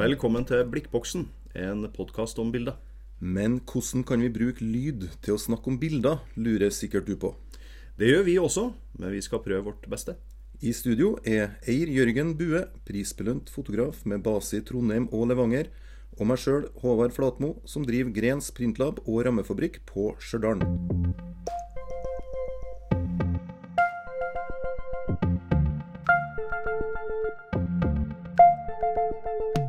[0.00, 1.26] Velkommen til Blikkboksen,
[1.60, 2.78] en podkast om bilder.
[3.20, 7.34] Men hvordan kan vi bruke lyd til å snakke om bilder, lurer sikkert du på.
[8.00, 8.64] Det gjør vi også,
[8.96, 10.14] men vi skal prøve vårt beste.
[10.64, 15.68] I studio er Eir Jørgen Bue, prisbelønt fotograf med base i Trondheim og Levanger,
[16.16, 20.64] og meg sjøl, Håvard Flatmo, som driver Grens Printlab og rammefabrikk på Stjørdal.
[29.50, 29.59] Da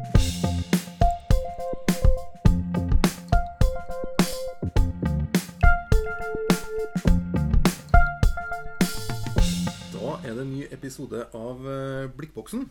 [10.31, 12.65] er det en ny episode av eh, Blikkboksen.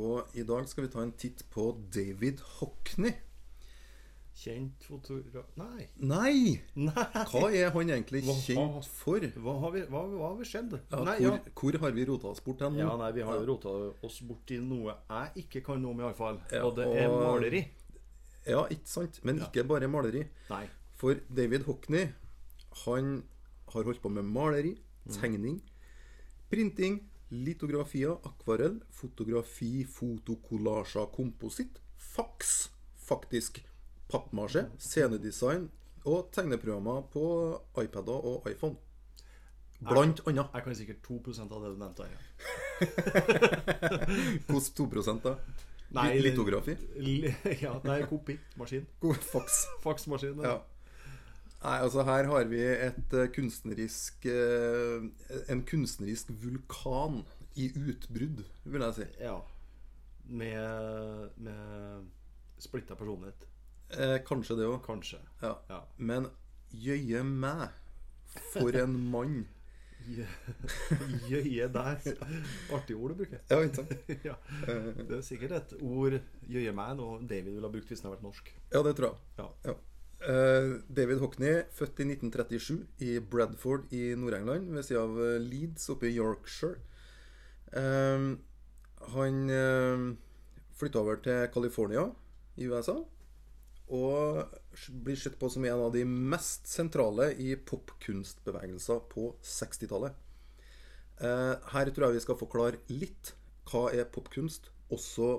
[0.00, 3.12] Og i dag skal vi ta en titt på David Hockney.
[4.40, 5.84] Kjent fotograf Nei.
[6.00, 6.54] Nei!
[6.78, 7.06] Nei.
[7.28, 9.26] Hva er han egentlig Hva- kjent for?
[9.42, 10.76] Hva har vi, hva, hva har vi skjedd?
[10.94, 11.54] Ja, nei, hvor, ja.
[11.60, 12.80] hvor har vi rota oss bort hen nå?
[12.86, 13.74] ja, nei, vi har jo rota
[14.06, 16.38] oss bort i noe jeg ikke kan noe om, iallfall.
[16.54, 17.64] Ja, og det er maleri.
[18.48, 19.20] Ja, ikke sant?
[19.28, 20.22] Men ikke bare maleri.
[20.48, 20.62] Nei.
[21.00, 22.06] For David Hockney,
[22.86, 23.12] han
[23.74, 25.14] har holdt på med maleri, Mm.
[25.16, 25.54] tegning,
[26.50, 32.70] printing, litografier, akvarell, fotografi, fotokollasjer, kompositt, faks,
[33.06, 33.62] faktisk,
[34.10, 35.68] pappmasje, scenedesign
[36.04, 37.24] og tegneprogrammer på
[37.82, 38.76] iPader og iPhone.
[39.80, 40.50] Blant annet.
[40.54, 42.18] Jeg kan sikkert 2% av det du nevnte Ja.
[44.50, 45.36] Hvordan 2 da?
[45.96, 46.74] Nei, Litografi?
[47.02, 47.32] Li-
[47.64, 48.36] Ja, nei, kopi.
[48.60, 48.84] Maskin.
[49.32, 49.64] Faks.
[49.82, 50.42] Faksmaskin.
[50.44, 50.58] Ja.
[51.60, 55.02] Nei, altså her har vi et eh, kunstnerisk eh,
[55.52, 57.20] En kunstnerisk vulkan
[57.60, 59.06] i utbrudd, vil jeg si.
[59.20, 59.36] ja.
[60.30, 62.04] Med, med
[62.62, 63.48] splitta personlighet.
[63.90, 64.78] Eh, kanskje det òg.
[64.86, 65.18] Kanskje.
[65.42, 65.56] Ja.
[65.68, 65.80] Ja.
[65.98, 66.28] Men
[66.70, 67.72] jøye meg,
[68.52, 69.40] for en mann.
[71.30, 71.98] Jøye der.
[72.76, 73.42] Artig ord å bruke.
[73.50, 73.92] Ja, ikke sant?
[74.30, 74.36] ja.
[74.64, 76.16] Det er sikkert et ord
[76.48, 78.52] jøye meg nå David ville ha brukt hvis han hadde vært norsk.
[78.72, 79.18] Ja, det tror jeg.
[79.42, 79.48] Ja.
[79.72, 79.76] Ja.
[80.20, 82.74] Eh, David Hockney, født i 1937
[83.06, 86.76] i Bradford i Nord-England, ved siden av eh, Leeds oppe i Yorkshire.
[87.72, 88.26] Eh,
[89.14, 90.02] han uh,
[90.76, 92.02] flytta over til California
[92.60, 92.98] i USA.
[93.96, 94.42] Og
[95.06, 100.12] blir sett på som en av de mest sentrale i popkunstbevegelser på 60-tallet.
[101.24, 103.32] Eh, her tror jeg vi skal forklare litt
[103.70, 105.38] hva er popkunst, også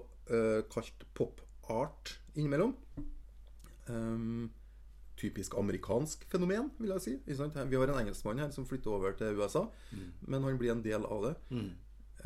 [0.71, 2.71] kalt pop-art innimellom.
[3.89, 4.45] Um,
[5.21, 7.13] typisk amerikansk fenomen, vil jeg si.
[7.27, 7.35] Vi
[7.77, 9.67] har en engelskmann her som flytter over til USA,
[10.27, 11.35] men han blir en del av det.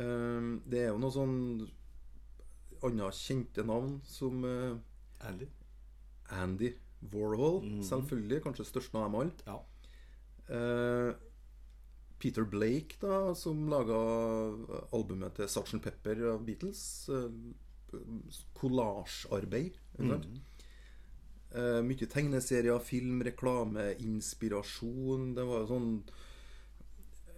[0.00, 1.36] Um, det er jo noe sånn
[2.84, 4.76] andre kjente navn som uh,
[5.24, 5.48] Andy.
[6.36, 6.72] Andy
[7.12, 8.42] Warhol, selvfølgelig.
[8.44, 9.46] Kanskje størst av dem alle.
[9.46, 9.60] Ja.
[10.50, 11.12] Uh,
[12.20, 13.96] Peter Blake, da, som laga
[14.96, 15.80] albumet til Sgt.
[15.84, 16.82] Pepper av Beatles.
[17.12, 17.30] Uh,
[18.56, 19.78] Kollasjarbeid.
[20.00, 20.20] ikke
[21.54, 25.34] Eh, mye tegneserier, film, reklame, inspirasjon.
[25.36, 25.90] Det var jo sånn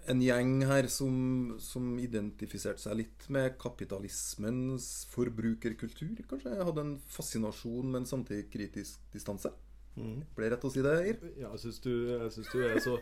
[0.08, 1.16] en gjeng her som,
[1.60, 6.54] som identifiserte seg litt med kapitalismens forbrukerkultur, kanskje.
[6.56, 9.52] Jeg hadde en fascinasjon, men samtidig kritisk distanse.
[9.98, 11.16] Ble det rett å si det, Eir?
[11.40, 11.90] Ja, jeg syns du,
[12.52, 12.94] du er så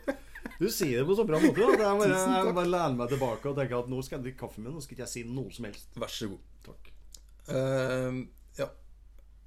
[0.57, 1.61] Du sier det på så bra måte.
[1.61, 1.75] Da.
[1.77, 4.65] Jeg bare, jeg bare lener meg tilbake og tenker at nå skal jeg drikke kaffen
[4.65, 5.91] min, Nå skal ikke jeg si noe som helst.
[6.01, 6.47] Vær så god.
[6.71, 6.91] Takk.
[7.47, 8.11] Ja.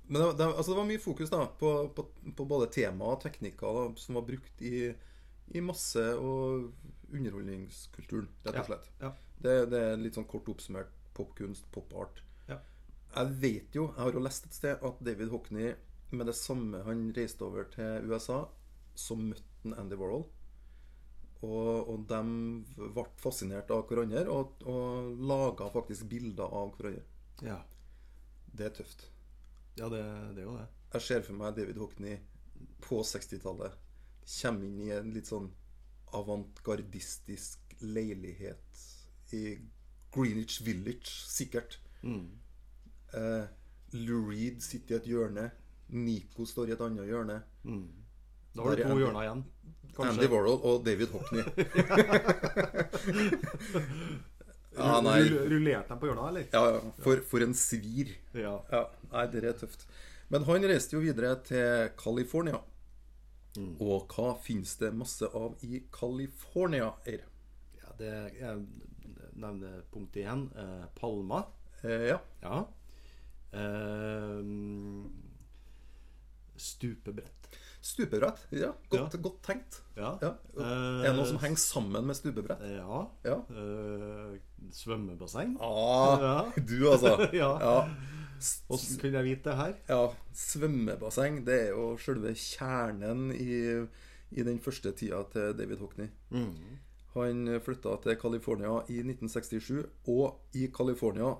[0.10, 2.06] Men det, det, altså det var mye fokus da på, på,
[2.36, 4.88] på både tema og teknikker da, som var brukt i,
[5.54, 6.72] i masse og
[7.14, 8.90] underholdningskulturen, rett og slett.
[9.02, 9.12] ja.
[9.40, 12.18] Det, det er litt sånn kort oppsummert popkunst, popart.
[12.50, 12.58] Ja.
[13.14, 15.70] Jeg vet jo, jeg har jo lest et sted at David Hockney
[16.12, 18.42] med det samme han reiste over til USA,
[19.00, 20.26] så møtte han Andy Warhol.
[21.40, 22.20] Og, og de
[22.76, 27.06] ble fascinert av hverandre og, og laga faktisk bilder av hverandre.
[27.46, 27.62] Ja,
[28.52, 29.06] Det er tøft.
[29.80, 30.02] Ja det,
[30.36, 30.68] det er jo det.
[30.94, 32.16] Jeg ser for meg David Hockney
[32.84, 33.78] på 60-tallet
[34.30, 35.48] kommer inn i en litt sånn
[36.18, 38.84] avantgardistisk leilighet
[39.38, 39.44] i
[40.14, 41.80] Greenwich Village, sikkert.
[43.14, 43.46] Eh,
[43.98, 45.46] Lou Reed sitter i et hjørne.
[45.94, 47.38] Nico står i et annet hjørne.
[48.54, 49.42] Da var det to hjørner igjen.
[50.06, 51.44] Andy Warhol og David Hockney.
[54.78, 55.00] ja.
[55.50, 56.48] Rullerte han på hjørnet, eller?
[56.54, 56.94] Ja, ja.
[57.04, 58.14] For, for en svir.
[58.38, 58.58] Ja.
[58.72, 59.88] Ja, nei, det er tøft.
[60.30, 62.60] Men han reiste jo videre til California.
[63.60, 67.26] Og hva finnes det masse av i California, Eir?
[67.82, 68.62] ja det, jeg
[69.40, 70.46] nevner punkt igjen.
[70.56, 71.44] Eh, Palma.
[71.82, 72.20] Eh, ja.
[72.44, 72.60] Ja.
[73.58, 74.44] Eh,
[76.60, 77.50] stupebrett.
[77.82, 78.42] Stupebrett.
[78.52, 79.20] Ja, godt, Ja.
[79.22, 79.82] godt tenkt.
[79.96, 80.18] Ja.
[80.22, 80.34] Ja.
[80.58, 80.64] Eh,
[81.06, 82.60] Er det noe som henger sammen med stupebrett?
[82.76, 83.06] Ja.
[83.24, 83.38] Ja.
[83.50, 84.38] Eh,
[84.72, 85.58] svømmebasseng.
[85.62, 86.52] Ah, Ja.
[86.70, 87.14] du, altså.
[87.34, 87.52] Ja.
[87.60, 87.90] ja.
[88.68, 89.74] Hvordan kunne jeg vite det her?
[89.90, 90.02] Ja,
[90.34, 93.88] svømmebasseng det er jo selve kjernen i,
[94.32, 96.08] i den første tida til David Hockney.
[97.16, 101.34] Han flytta til California i 1967, og i California,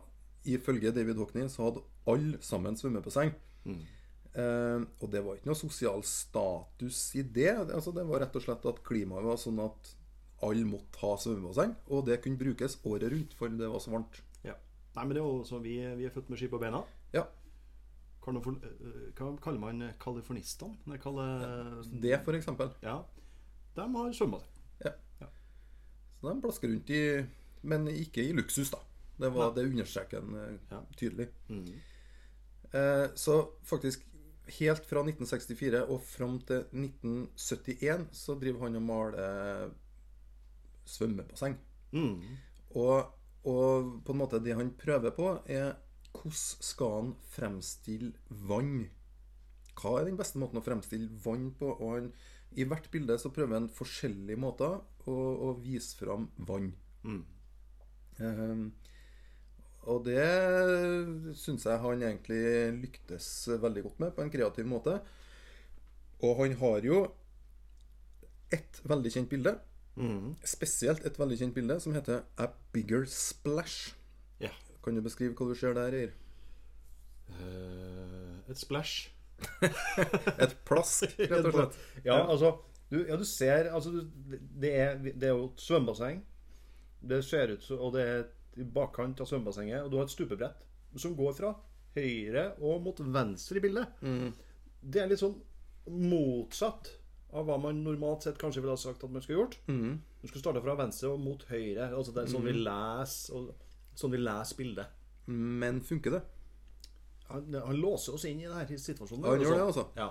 [0.46, 3.32] ifølge David Hockney, så hadde alle sammen svømmebasseng.
[4.40, 7.52] Eh, og det var ikke noe sosial status i det.
[7.66, 9.92] Altså, det var rett og slett at klimaet var sånn at
[10.48, 14.22] alle måtte ha svømmebasseng, og det kunne brukes året rundt, for det var så varmt.
[14.46, 14.54] Ja.
[14.96, 16.80] Nei, men det er jo sånn vi, vi er født med ski på beina.
[17.12, 18.40] Ja, eh,
[19.18, 21.00] Hva kaller man californistene?
[21.02, 22.72] Kaller- det for eksempel.
[22.86, 23.00] Ja.
[23.76, 24.56] De har svømmebasseng.
[26.20, 27.26] Så de plasker rundt i
[27.64, 28.78] Men ikke i luksus, da.
[29.20, 29.56] Det var Nei.
[29.56, 30.80] det understreker han eh, Ja.
[30.96, 31.28] tydelig.
[31.50, 31.66] Mm.
[32.74, 34.04] Eh, så faktisk
[34.58, 39.74] helt fra 1964 og fram til 1971 så driver han og maler
[40.90, 41.58] svømmebasseng.
[41.92, 42.16] Mm.
[42.80, 43.12] Og,
[43.50, 45.76] og på en måte det han prøver på, er
[46.10, 48.14] hvordan skal han fremstille
[48.50, 48.90] vann?
[49.80, 51.70] Hva er den beste måten å fremstille vann på?
[51.78, 52.12] Og han,
[52.58, 55.18] I hvert bilde så prøver han forskjellige måter å,
[55.50, 56.74] å vise fram vann.
[57.06, 57.22] Mm.
[58.20, 58.66] Ehm,
[59.88, 62.42] og det syns jeg han egentlig
[62.82, 63.30] lyktes
[63.62, 64.98] veldig godt med, på en kreativ måte.
[66.26, 67.04] Og han har jo
[68.52, 69.60] ett veldig kjent bilde,
[70.00, 70.36] Mm.
[70.48, 73.96] spesielt et veldig kjent bilde, som heter A Bigger Splash.
[74.40, 74.52] Ja.
[74.84, 76.14] Kan du beskrive hva du ser der, Eir?
[77.30, 79.10] Uh, et splash.
[80.44, 81.76] Et plask, rett og slett.
[82.04, 82.54] Ja, altså
[82.90, 83.92] du, ja, du ser altså,
[84.60, 86.24] det, er, det er jo et svømmebasseng.
[87.08, 88.24] Det ser ut som Og det er
[88.58, 90.64] i bakkant av svømmebassenget, og du har et stupebrett
[90.98, 91.54] som går fra
[91.96, 94.00] høyre og mot venstre i bildet.
[94.82, 95.38] Det er litt sånn
[95.90, 96.90] motsatt
[97.34, 99.58] av hva man normalt sett kanskje ville ha sagt at man skulle gjort.
[99.68, 101.92] Du skulle starte fra venstre og mot høyre.
[101.94, 103.50] Altså det er sånn vi leser og,
[104.00, 104.94] Sånn vi leser bildet.
[105.28, 106.22] Men funker det?
[107.30, 109.26] Han, han låser oss inn i denne situasjonen.
[109.26, 109.84] Ja, han gjør det, altså.
[110.00, 110.08] Ja.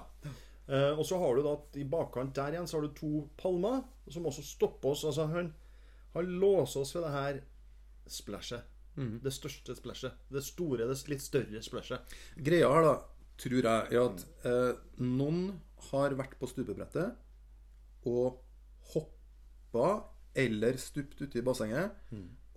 [0.69, 3.81] Eh, og så har du da i bakkant der igjen så har du to palmer
[4.13, 5.07] som også stopper oss.
[5.09, 5.49] Altså han,
[6.13, 7.41] han låser oss ved det her
[8.13, 8.67] splashet.
[8.99, 9.21] Mm.
[9.23, 10.19] Det største splashet.
[10.33, 12.19] Det store, det litt større splashet.
[12.37, 12.95] Greia her, da,
[13.39, 15.43] tror jeg, er at eh, noen
[15.91, 18.41] har vært på stupebrettet og
[18.93, 19.89] hoppa
[20.39, 21.95] eller stupt uti bassenget.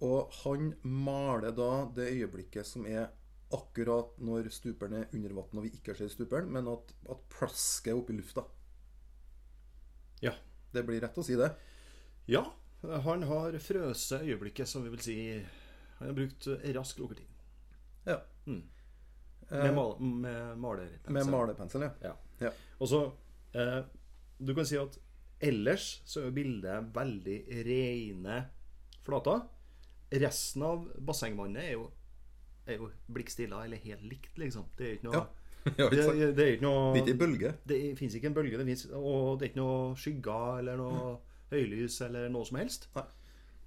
[0.02, 3.12] Og han maler da det øyeblikket som er
[3.54, 7.92] akkurat når stuperen er under vann og vi ikke ser stuperen, men at, at plasket
[7.92, 8.46] er oppe i lufta.
[10.24, 10.34] Ja.
[10.72, 11.50] Det blir rett å si det.
[12.32, 12.46] Ja,
[12.82, 15.16] han har frøset øyeblikket, som vi vil si
[16.00, 17.28] Han har brukt rask lukketid.
[18.08, 18.16] Ja.
[18.48, 18.64] Mm.
[19.52, 21.14] Eh, Med, mal med malerpensel.
[21.14, 21.92] med malerpensel, ja.
[22.02, 22.14] Ja.
[22.42, 22.50] Ja.
[22.80, 23.02] Og så
[23.54, 23.84] eh,
[24.40, 24.98] Du kan si at
[25.42, 27.38] ellers så er bildet veldig
[27.68, 28.40] rene
[29.06, 29.44] flater.
[30.12, 31.86] Resten av bassengvannet er jo,
[32.68, 34.66] er jo blikkstilla eller helt likt, liksom.
[34.78, 35.28] Det er ikke noe Ja.
[35.78, 37.54] ja det, det er ikke noe Det er ikke en bølge.
[37.70, 41.12] Det fins ikke en bølge, det finnes, og det er ikke noe skygger eller noe
[41.52, 42.88] høylys eller noe som helst.
[42.96, 43.04] Nei.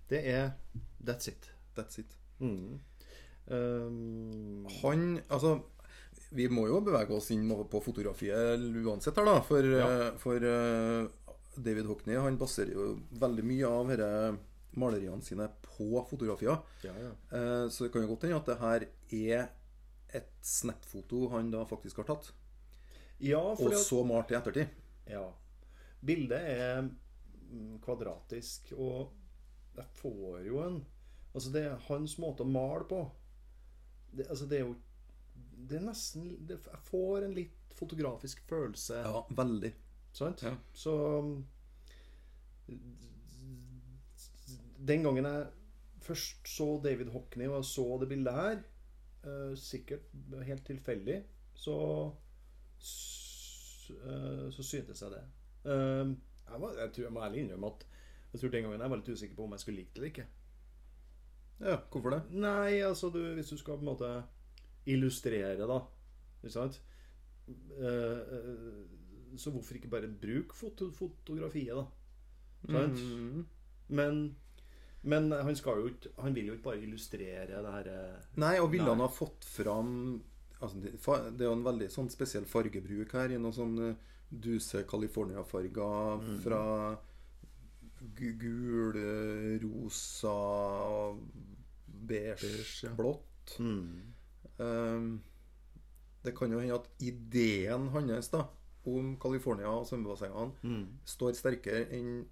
[0.09, 0.53] Det er
[1.05, 1.51] That's it.
[1.77, 2.17] That's it.
[2.41, 2.81] Mm.
[3.49, 5.59] Um, Han Altså,
[6.35, 9.41] vi må jo bevege oss inn på fotografiet uansett her, da.
[9.45, 9.89] For, Ja.
[10.09, 11.07] eh, for uh,
[11.57, 12.87] David Hockney han baserer jo
[13.21, 14.39] veldig mye av disse
[14.75, 16.59] maleriene sine på fotografier.
[16.83, 17.13] ja, ja.
[17.31, 19.49] Eh, Så det kan jo godt hende at det her er
[20.15, 22.33] et snap-foto han da faktisk har tatt.
[23.21, 24.69] ja, Og så malt i ettertid.
[25.09, 25.31] ja.
[26.05, 26.89] Bildet er
[27.85, 29.13] kvadratisk, og
[29.77, 30.83] jeg får jo en
[31.35, 33.01] Altså, det er hans måte å male på.
[34.15, 34.75] Det, altså, det er jo
[35.71, 39.01] Det er nesten det, Jeg får en litt fotografisk følelse.
[39.03, 39.73] Ja, veldig.
[40.15, 40.45] Sant?
[40.47, 40.55] Ja.
[40.73, 40.95] Så
[44.79, 45.47] Den gangen jeg
[46.05, 48.59] først så David Hockney og jeg så det bildet her,
[49.25, 50.11] eh, sikkert
[50.45, 51.17] helt tilfeldig,
[51.57, 51.77] så
[53.89, 55.25] eh, så syntes jeg det.
[56.51, 57.87] Jeg, var, jeg, tror, jeg må ærlig innrømme at
[58.35, 60.11] jeg tror den gangen jeg var litt usikker på om jeg skulle like det eller
[60.11, 60.27] ikke.
[61.65, 62.23] Ja, hvorfor det?
[62.35, 64.11] Nei, altså du, hvis du skal på en måte
[64.91, 65.79] illustrere, da.
[66.43, 66.81] Ikke sant?
[67.47, 71.85] Eh, eh, så hvorfor ikke bare bruke foto fotografiet, da?
[72.65, 72.99] Sant?
[72.99, 73.47] Mm.
[73.89, 74.21] Men,
[75.03, 78.55] men han skal jo ikke Han vil jo ikke bare illustrere det her eh, Nei,
[78.63, 80.23] og ville han ha fått fram
[80.65, 80.95] altså, det,
[81.45, 83.77] er jo en veldig sånn spesiell fargebruk her, i noen sånn
[84.31, 86.39] duse californiafarger Mm.
[86.43, 86.97] fra
[88.17, 88.97] gul,
[89.63, 90.35] rosa,
[91.87, 92.95] beige, Beige, ja.
[92.95, 93.59] blått.
[93.59, 94.13] mm.
[94.59, 95.21] Um,
[96.25, 98.45] det kan jo hende at ideen hans da
[98.87, 100.87] om California og svømmebassengene Mm.
[101.05, 102.25] står sterkere enn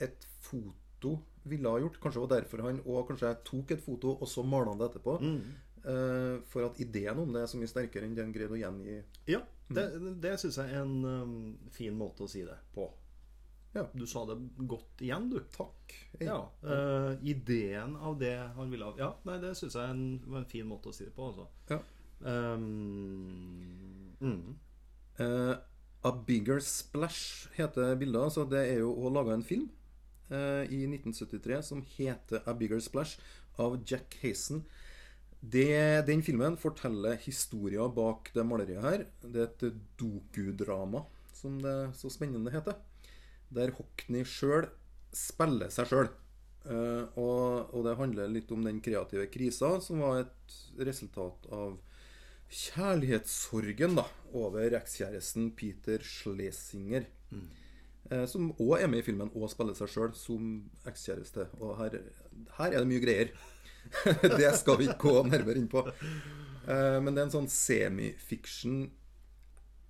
[0.00, 2.00] et foto ville ha gjort.
[2.00, 4.78] Kanskje det var derfor han og kanskje jeg tok et foto, og så malte han
[4.78, 5.20] det etterpå.
[5.20, 5.42] Mm.
[5.88, 9.02] Uh, for at ideen om det er så mye sterkere enn den greide å gjengi
[9.28, 9.84] Ja, det,
[10.22, 11.36] det syns jeg er en um,
[11.74, 12.88] fin måte å si det på.
[13.74, 13.84] Ja.
[13.92, 15.38] Du sa det godt igjen, du.
[15.54, 15.94] Takk.
[16.24, 20.06] Ja, uh, ideen av det han ville ha Ja, nei, det syns jeg er en,
[20.26, 21.48] var en fin måte å si det på, altså.
[21.70, 21.82] Ja.
[22.18, 24.56] Um, mm.
[25.20, 25.54] uh,
[26.02, 28.22] A Bigger Splash heter bildet.
[28.30, 29.68] Altså det er jo å lage en film
[30.32, 33.20] uh, i 1973 som heter A Bigger Splash
[33.60, 34.64] av Jack Hazen.
[35.38, 39.04] Det, den filmen forteller historien bak det maleriet her.
[39.22, 42.78] Det er et dokudrama, som det så spennende heter.
[43.54, 44.66] Der Hockney sjøl
[45.14, 46.10] spiller seg sjøl.
[46.68, 51.78] Uh, og, og det handler litt om den kreative krisa, som var et resultat av
[52.48, 54.04] kjærlighetssorgen da,
[54.36, 57.06] over ekskjæresten Peter Schlesinger.
[58.08, 60.52] Eh, som òg er med i filmen og spiller seg sjøl som
[60.88, 61.44] ekskjæreste.
[61.60, 61.98] Og her,
[62.56, 63.32] her er det mye greier.
[64.40, 65.82] det skal vi ikke gå nærmere inn på.
[66.68, 68.86] Eh, men det er en sånn semifiction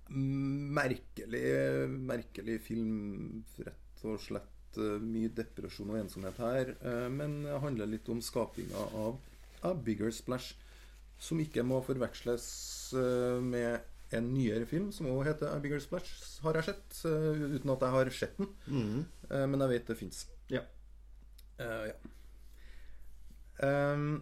[0.09, 1.41] Merkelig,
[2.09, 4.77] merkelig film, rett og slett.
[4.79, 6.71] Eh, Mye depresjon og ensomhet her.
[6.81, 9.19] eh, Men det handler litt om skapinga av
[9.61, 10.55] A Bigger Splash.
[11.19, 12.45] Som ikke må forveksles
[13.43, 13.81] med
[14.15, 17.01] en nyere film som også heter A Bigger Splash, har jeg sett.
[17.05, 18.47] Uten at jeg har sett den.
[18.71, 19.05] Mm.
[19.51, 20.21] Men jeg vet det fins.
[20.49, 20.61] Ja.
[21.59, 21.91] ja.
[23.63, 24.21] Ehm,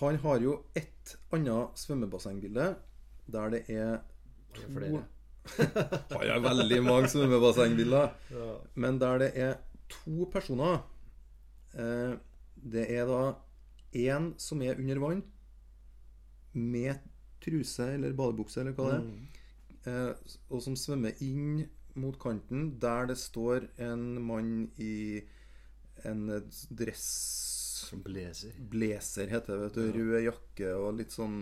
[0.00, 2.76] han har jo ett annet svømmebassengbilde
[3.32, 3.98] der det er
[4.54, 5.04] er flere.
[6.12, 8.10] Han har veldig mange svømmebassengbilder.
[8.30, 8.56] Ja.
[8.74, 9.54] Men der det er
[9.88, 10.82] to personer
[11.72, 12.18] Uh,
[12.72, 13.34] Det er da
[13.96, 15.22] én som er under vann
[16.52, 16.98] med
[17.40, 19.28] truse eller badebukse eller hva det er, Mm.
[19.86, 20.14] uh,
[20.50, 21.64] og som svømmer inn
[21.94, 25.22] mot kanten, der det står en mann i
[26.04, 26.28] en
[26.70, 27.08] dress
[28.04, 28.56] blazer.
[28.72, 29.98] Blazer heter det, vet du.
[29.98, 31.38] Rød jakke og litt sånn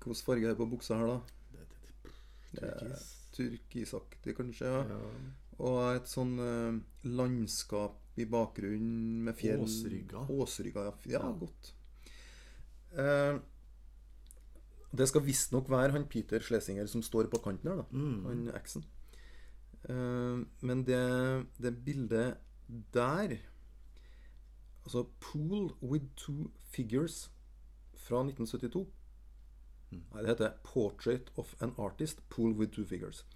[0.00, 1.18] Hvilken farge er det på buksa her, da?
[1.52, 3.08] Det er Turkis.
[3.36, 4.70] Turkisaktig, kanskje.
[4.70, 5.00] ja Ja.
[5.60, 6.78] Og et sånn eh,
[7.12, 10.24] landskap i bakgrunnen med fjell Åsrygga.
[10.32, 10.94] Åsrygga, ja.
[11.04, 11.20] ja.
[11.20, 11.32] Ja.
[11.36, 11.72] Godt.
[12.96, 13.36] Eh,
[14.90, 17.86] det skal visstnok være han Peter Schlesinger som står på kanten her, da.
[17.92, 18.24] Mm.
[18.26, 18.86] Han eksen.
[19.84, 21.02] Eh, men det,
[21.60, 22.40] det bildet
[22.94, 23.36] der
[24.84, 27.30] Altså Pool with two figures
[27.94, 28.86] fra 1972.
[29.90, 30.02] Mm.
[30.12, 32.20] Nei, det heter 'Portrait of an Artist'.
[32.30, 33.26] Pool with two figures.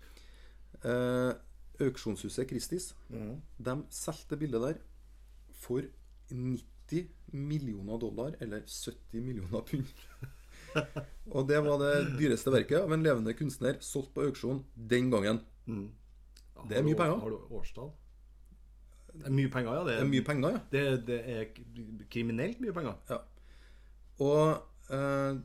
[0.85, 1.33] Eh,
[1.81, 3.41] auksjonshuset Christies Mm.
[3.65, 4.75] de solgte bildet der
[5.53, 5.81] for
[6.31, 9.85] 90 millioner dollar, eller 70 millioner pund.
[11.35, 15.41] Og det var det dyreste verket av en levende kunstner solgt på auksjon den gangen.
[15.67, 15.91] Mm.
[16.69, 17.19] Det er mye penger.
[17.21, 17.91] Har du årstall?
[19.15, 19.85] Det er mye penger, ja.
[19.85, 20.61] Det Det er mye penger, ja.
[20.71, 21.45] Det, det er
[22.11, 22.95] kriminelt mye penger.
[23.11, 23.19] ja.
[24.21, 25.37] Og eh,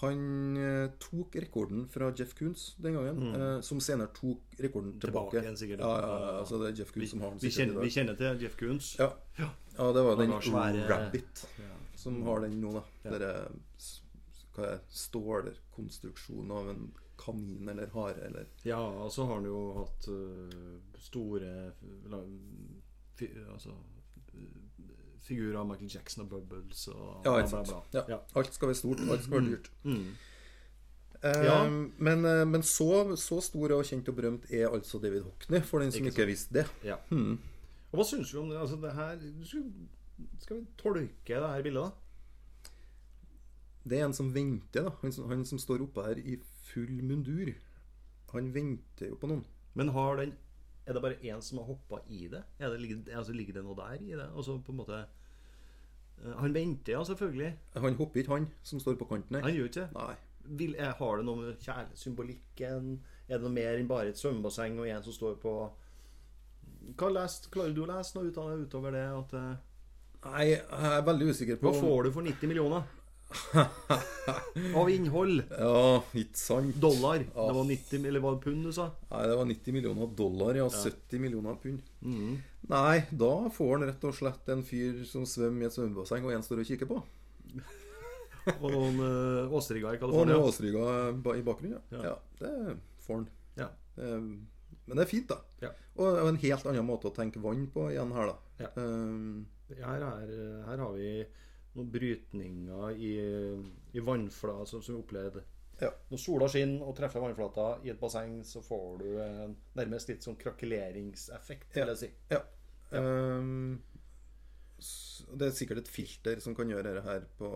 [0.00, 5.00] han eh, tok rekorden fra Jeff Koons den gangen, eh, som senere tok rekorden Mm.
[5.00, 5.42] Tilbake tilbake.
[5.44, 5.80] igjen, sikkert.
[5.80, 8.40] Ja, ja, altså det er Jeff Vi, som har den vi, kjenner, vi kjenner til
[8.44, 8.92] Jeff Koons.
[8.98, 9.10] Ja.
[9.38, 11.46] ja, det var den svære- Rabbit
[11.96, 12.82] som har den nå, da.
[13.04, 13.10] Ja.
[13.10, 13.32] Dere
[14.54, 16.90] hva er stålkonstruksjon av en
[17.20, 21.72] kanin eller hare eller Ja, og så har han jo hatt øh, store
[23.52, 23.70] Altså
[24.34, 24.42] øh,
[25.20, 28.02] figurer av Michael Jackson og Bubbles og Ja, bla, bla, bla.
[28.08, 28.18] Ja.
[28.36, 29.70] Alt skal være stort, alt skal være dyrt.
[29.84, 30.10] Mm.
[31.22, 31.68] Eh, Ja.
[31.98, 35.78] Men, eh, men så, så stor og kjent og berømt er altså David Hockney, for
[35.78, 36.66] den som Ikke ikke, visste det.
[36.84, 36.96] Ja.
[37.10, 37.38] Hmm.
[37.92, 38.58] Og hva syns du om det?
[38.60, 39.64] Altså, det her skal,
[40.38, 41.90] skal vi tolke det her bildet, da?
[43.90, 44.90] Det er en som venter, da.
[45.02, 46.36] Han som, han som står oppe her i
[46.70, 47.52] full mundur.
[48.32, 49.44] Han venter jo på noen.
[49.74, 50.34] Men har den
[50.86, 52.42] Er det bare én som har hoppa i det?
[52.58, 54.28] Er det altså, ligger det noe der i det?
[54.36, 55.04] Altså på en måte
[56.24, 57.58] øh, Han venter, ja, selvfølgelig.
[57.76, 59.42] Han hopper ikke, han som står på kanten her.
[59.42, 60.16] Han gjør ikke det.
[60.44, 62.86] Vil, er, har det noe med kjærlighetssymbolikken
[63.28, 65.52] Er det noe mer enn bare et svømmebasseng og en som står på
[66.96, 69.04] Hva lest, Klarer du å lese noe utover det?
[69.18, 69.66] At, eh,
[70.24, 72.88] Nei, jeg er veldig usikker på hva får du for 90 millioner?
[74.80, 75.42] Av innhold.
[75.50, 76.76] Ja, ikke sant?
[76.82, 77.22] Dollar.
[77.22, 78.88] Det var 90 Eller var det pund du sa?
[79.10, 80.66] Nei, det var 90 millioner dollar, ja.
[80.70, 81.82] 70 millioner pund.
[82.00, 82.38] Mhm.
[82.70, 86.34] Nei, da får han rett og slett en fyr som svømmer i et svømmebasseng, og
[86.34, 87.00] en står og kikker på.
[88.56, 90.32] Og noen uh, åsrygger i California.
[90.34, 91.98] Og noen åsrygger i bakgrunnen, ja.
[91.98, 92.12] Ja.
[92.12, 92.14] ja.
[92.40, 93.26] Det får han.
[93.58, 93.66] Ja.
[94.00, 95.36] Men det er fint, da.
[95.60, 95.70] Ja.
[96.00, 98.64] Og en helt annen måte å tenke vann på igjen her, da.
[98.64, 98.70] Ja.
[98.80, 100.30] Um, Her, er,
[100.66, 101.10] her har vi
[101.76, 103.10] noen brytninger i,
[103.94, 105.42] i vannflata som, som vi opplevde.
[105.80, 105.88] Ja.
[106.10, 110.26] Når sola skinner og treffer vannflata i et basseng, så får du en nærmest litt
[110.26, 112.10] sånn krakeleringseffekt, vil jeg si.
[112.34, 112.42] ja.
[112.90, 113.78] Um,
[115.38, 117.48] det er sikkert et filter som kan gjøre dette her på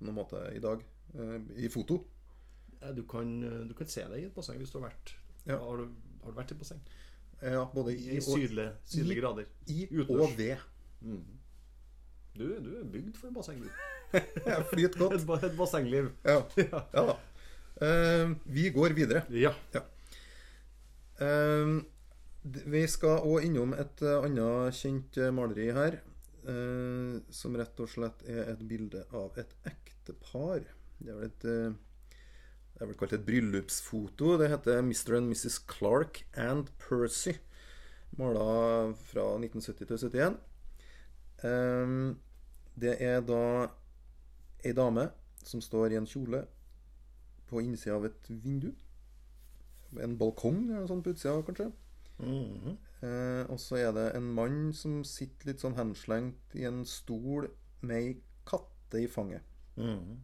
[0.00, 0.82] noen måte i dag.
[1.14, 2.00] eh, I foto.
[2.96, 3.28] Du kan,
[3.68, 5.12] du kan se deg i et basseng hvis du har vært
[5.46, 5.58] Ja.
[5.60, 5.90] har, du,
[6.24, 6.80] har du vært i basseng?
[7.42, 9.46] Ja, både i, I sydlige, sydlige grader.
[9.68, 10.32] i utendørs.
[10.32, 10.64] og ved.
[12.40, 13.72] Du, du er bygd for bassengliv.
[14.48, 15.16] Jeg flyter godt.
[15.18, 16.06] Et, et bassengliv.
[16.24, 16.38] Ja,
[16.96, 17.16] ja da.
[17.80, 19.26] Uh, vi går videre.
[19.32, 19.52] Ja.
[19.74, 19.82] ja.
[21.20, 21.82] Uh,
[22.72, 25.98] vi skal òg innom et eh, annet kjent maleri her.
[26.48, 30.64] eh, som rett og slett er et bilde av et ektepar.
[30.96, 34.38] Det er vel et Det er vel kalt et bryllupsfoto.
[34.40, 35.18] Det heter Mr.
[35.18, 35.60] and Mrs.
[35.68, 37.36] Clark and Percy.
[38.16, 40.40] Mala fra 1970 til 71.
[41.44, 42.16] Eh,
[42.80, 43.42] det er da
[44.64, 45.08] ei dame
[45.44, 46.44] som står i en kjole
[47.50, 48.70] på innsida av et vindu.
[49.98, 51.70] En balkong eller noe sånt på utsida, kanskje.
[52.20, 52.78] Mhm.
[53.00, 57.48] Eh, og så er det en mann som sitter litt sånn henslengt i en stol
[57.80, 58.10] med ei
[58.46, 59.42] katte i fanget.
[59.76, 60.18] Mhm.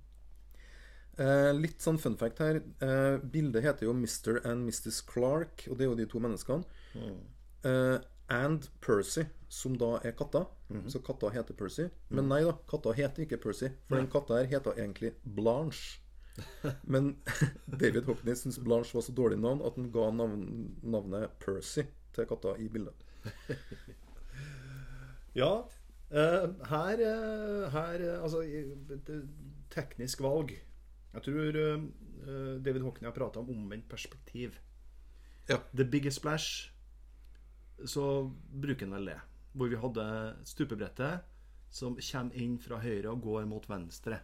[1.18, 2.60] Eh, litt sånn fun fact her.
[2.84, 4.44] Eh, bildet heter jo Mr.
[4.44, 5.00] and Mrs.
[5.06, 6.64] Clark, og det er jo de to menneskene.
[7.64, 7.98] Eh,
[8.28, 10.46] and Percy, som da er katta.
[10.90, 11.88] Så katta heter Percy.
[12.10, 13.68] Men nei da, katta heter ikke Percy.
[13.86, 16.00] For den katta her heter egentlig Blanche.
[16.92, 17.16] Men
[17.80, 20.42] David Hockney syntes Blanche var så dårlig navn at han ga navn,
[20.82, 23.06] navnet Percy til katta i bildet.
[25.36, 25.68] Ja.
[26.10, 28.40] eh, her, eh, her eh, Altså,
[29.70, 30.54] teknisk valg.
[31.12, 31.52] Jeg tror
[32.64, 34.56] David Hockney har prata om omvendt perspektiv.
[35.48, 35.58] Ja.
[35.76, 36.72] The Biggest Splash,
[37.84, 39.20] så bruker han vel det.
[39.56, 40.06] Hvor vi hadde
[40.48, 41.24] stupebrettet
[41.72, 44.20] som kommer inn fra høyre og går mot venstre.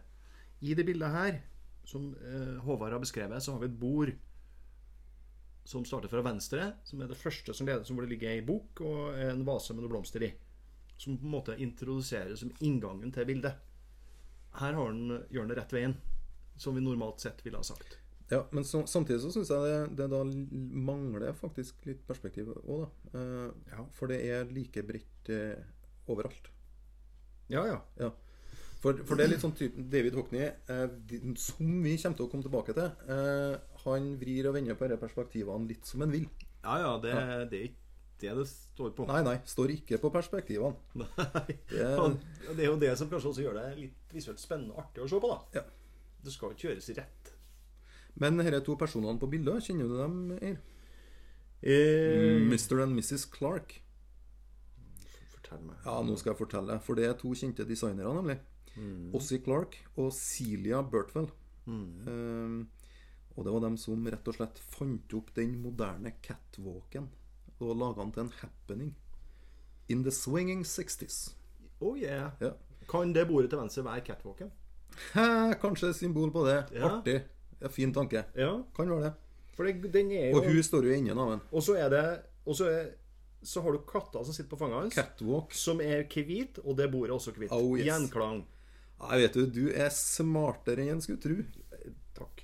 [0.63, 1.39] I det bildet her,
[1.85, 4.13] som eh, Håvard har beskrevet, så har vi et bord
[5.67, 8.43] som starter fra venstre, som er det første som leder, som hvor det ligger ei
[8.45, 10.31] bok og en vase med noen blomster i.
[10.97, 13.59] Som på en måte introduseres som inngangen til bildet.
[14.59, 15.97] Her har han, gjør den rett veien,
[16.59, 17.97] som vi normalt sett ville ha sagt.
[18.33, 20.23] Ja, Men så, samtidig så syns jeg det, det da
[20.89, 23.19] mangler faktisk litt perspektiv òg, da.
[23.19, 23.85] Eh, Ja.
[23.97, 25.61] For det er like bredt eh,
[26.09, 26.49] overalt.
[27.53, 27.79] Ja, ja.
[27.99, 28.09] Ja.
[28.83, 30.97] For, for det er litt sånn typen David Hockney, eh,
[31.39, 33.53] som vi kommer til å komme tilbake til, eh,
[33.85, 36.25] han vrir og vender på disse perspektivene litt som han vil.
[36.63, 37.13] Ja, ja, det,
[37.51, 37.79] det er ikke
[38.23, 39.05] det det står på.
[39.09, 40.75] Nei, nei, står ikke på perspektivene.
[40.99, 41.55] Nei.
[41.71, 42.17] Det- Og
[42.55, 45.07] Det er jo det som kanskje også gjør det litt visuelt spennende og artig å
[45.11, 45.39] se på, da.
[45.61, 45.63] Ja.
[46.23, 47.22] Det skal jo ikke kjøres rett.
[48.21, 50.59] Men disse to personene på bildet, kjenner du dem, Eir?
[51.63, 52.83] Eh, Mr.
[52.83, 53.25] and Mrs.
[53.31, 53.77] Clark.
[55.31, 55.77] Fortell meg.
[55.85, 56.79] Ja, nå skal jeg fortelle.
[56.83, 58.39] For det er to kjente designere, nemlig.
[59.13, 61.29] Ossie Clark og Celia Burtwell.
[61.65, 62.69] Um,
[63.35, 67.07] og det var dem som rett og slett fant opp den moderne catwalken
[67.63, 68.91] og laga den til en happening.
[69.93, 71.35] In the swinging 60s.
[71.79, 72.33] Oh yeah.
[72.41, 72.51] Ja.
[72.89, 74.51] Kan det bordet til venstre være catwalken?
[75.13, 76.59] Hæ, kanskje et symbol på det.
[76.73, 76.97] Ja.
[76.97, 77.21] Artig.
[77.63, 78.25] Ja, fin tanke.
[78.35, 78.57] Ja.
[78.75, 79.13] Kan være det.
[79.53, 81.43] For det, den er jo Og hun står jo i enden av den.
[81.53, 82.03] Og så er det
[82.45, 82.89] Og så, er,
[83.43, 85.53] så har du katta som sitter på fanget hans, Catwalk.
[85.55, 87.51] som er hvit, og det bordet er også hvitt.
[87.55, 87.85] Oh, yes.
[87.87, 88.43] Gjenklang.
[89.03, 91.39] Jeg vet du, du er smartere enn en skulle tro.
[92.17, 92.43] Takk.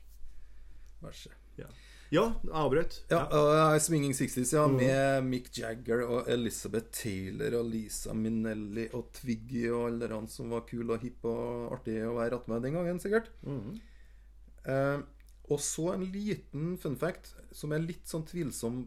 [1.03, 1.67] Vær så Ja,
[2.15, 2.97] ja jeg avbrøt.
[3.11, 3.75] Ja, ja.
[3.75, 9.67] er Swinging 60s, ja, med Mick Jagger og Elizabeth Taylor og Lisa Minnelli og Twiggy
[9.69, 13.03] og alle de som var kule og hippe og artige å være attmed den gangen,
[13.03, 13.31] sikkert.
[14.69, 14.99] Eh,
[15.49, 18.83] og så en liten fun fact, som er litt sånn tvilsom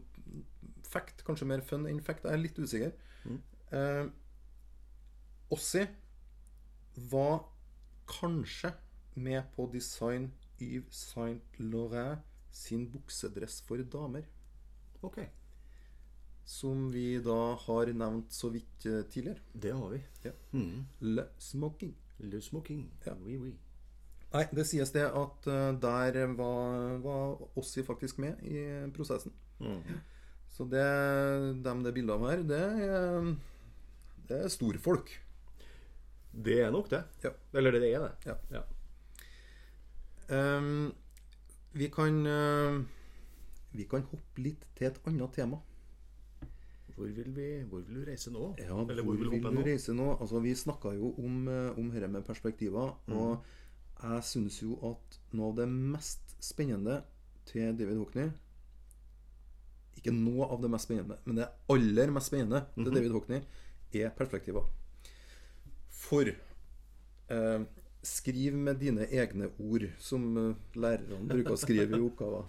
[0.87, 2.93] fact, kanskje mer fun enn fact, jeg er litt usikker.
[3.73, 4.05] Eh,
[5.53, 5.83] Ossi
[7.11, 7.43] var
[8.09, 8.73] kanskje
[9.15, 10.31] med på å design
[10.63, 14.25] Yves Saint Laurent sin buksedress for damer.
[15.03, 15.19] Ok.
[16.45, 19.41] Som vi da har nevnt så vidt eh, tidligere.
[19.53, 20.01] Det har vi.
[20.25, 20.33] Ja.
[21.01, 21.93] Le Smoking.
[22.19, 22.85] Le smoking.
[23.05, 23.15] Ja.
[23.25, 23.53] Oui, oui.
[24.33, 28.63] Nei, det sies det at eh, der var, var Ossi faktisk med i
[28.95, 29.33] prosessen.
[30.53, 30.85] Så det
[31.65, 33.29] dem det er bilde av her, det er,
[34.29, 35.11] det er storfolk.
[36.33, 37.03] Det er nok det.
[37.23, 37.31] Ja.
[37.53, 38.11] Eller det er det.
[38.25, 38.35] Ja.
[38.57, 38.63] Ja.
[40.33, 40.93] Um,
[41.73, 42.81] vi kan eh,
[43.73, 45.59] Vi kan hoppe litt til et annet tema.
[46.93, 48.51] Hvor vil vi hvor vil du reise nå?
[48.61, 49.65] Ja, Eller hvor hvor vil vil du nå?
[49.65, 50.11] reise nå?
[50.21, 52.93] Altså, vi snakka jo om, eh, om dette med perspektiver.
[53.07, 53.37] Mm.
[54.03, 57.01] Jeg syns jo at noe av det mest spennende
[57.47, 58.31] til David Hockney
[59.99, 62.83] Ikke noe av det mest spennende, men det aller mest spennende Mhm.
[62.85, 63.41] til David Hockney
[63.93, 64.65] er perspektiver.
[65.91, 66.25] For
[67.29, 67.61] eh,
[68.03, 72.43] Skriv med dine egne ord, som eh, lærerne bruker å skrive i oppgaver.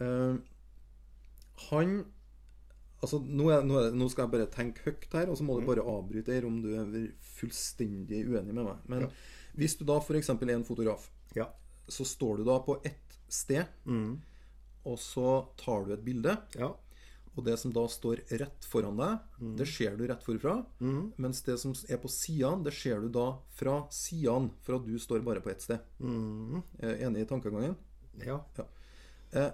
[0.00, 0.36] Eh,
[1.70, 2.04] han
[3.00, 5.60] Altså, nå, er, nå, er, nå skal jeg bare tenke høyt her, og så må
[5.60, 8.80] du bare avbryte her om du er fullstendig uenig med meg.
[8.90, 9.04] Men
[9.58, 10.28] Hvis du da f.eks.
[10.30, 11.48] er en fotograf, Ja.
[11.88, 13.66] så står du da på ett sted,
[14.86, 16.36] og så tar du et bilde.
[16.56, 16.72] Ja.
[17.36, 19.18] Og det som da står rett foran deg,
[19.58, 20.64] det ser du rett forfra.
[21.18, 24.96] Mens det som er på sidene, det ser du da fra sidene, for at du
[24.98, 25.78] står bare på ett sted.
[26.00, 26.62] Mm.
[26.82, 27.76] Enig i tankegangen?
[28.24, 28.40] Ja.
[29.32, 29.50] Eh,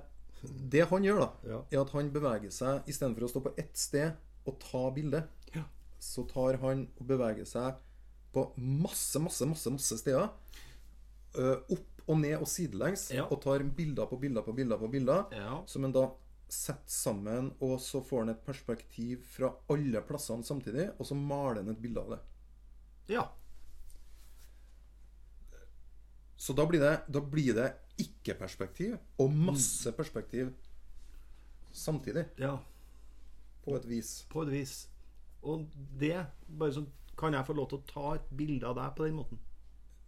[0.71, 1.63] det han gjør, da, Ja.
[1.73, 4.13] er at han beveger seg Istedenfor å stå på ett sted
[4.47, 5.65] og ta bilde, Ja.
[6.01, 7.75] så tar han og beveger seg
[8.35, 10.31] på masse, masse, masse, masse steder.
[11.35, 13.09] eh, opp og ned og sidelengs.
[13.15, 13.25] Ja.
[13.33, 15.25] Og tar bilder på bilder på bilder på bilder.
[15.35, 15.63] Ja.
[15.67, 16.09] Som en da
[16.53, 20.91] setter sammen, og så får en et perspektiv fra alle plassene samtidig.
[20.99, 22.21] Og så maler en et bilde av det.
[23.17, 23.25] ja.
[26.37, 27.71] Så da blir det, da blir det
[28.03, 30.51] ikke-perspektiv og masse perspektiv
[31.73, 32.27] samtidig.
[32.39, 32.59] Ja.
[33.65, 34.27] På et vis.
[34.29, 34.75] På et vis.
[35.43, 35.65] Og
[36.01, 36.91] det bare sånn
[37.25, 39.39] Kan jeg få lov til å ta et bilde av deg på den måten?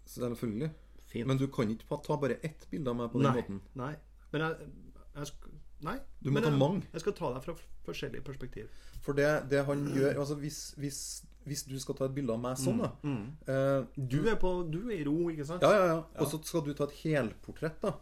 [0.06, 0.70] Selvfølgelig.
[1.06, 1.26] Fint.
[1.30, 3.36] Men du kan ikke ta bare ett bilde av meg på den nei.
[3.40, 3.62] måten.
[3.78, 3.94] Nei.
[4.34, 4.68] Men jeg,
[5.16, 5.98] jeg Nei.
[6.24, 6.86] Du må ta mange.
[6.94, 7.54] Jeg skal ta deg fra
[7.86, 8.68] forskjellige perspektiv.
[9.04, 11.00] For det, det han gjør altså hvis, hvis,
[11.46, 14.80] hvis du skal ta et bilde av meg sånn, da eh, Du er, på, du
[14.88, 15.66] er i ro, ikke sant?
[15.66, 15.98] Ja, ja, ja.
[16.24, 17.92] Og så skal du ta et helportrett, da.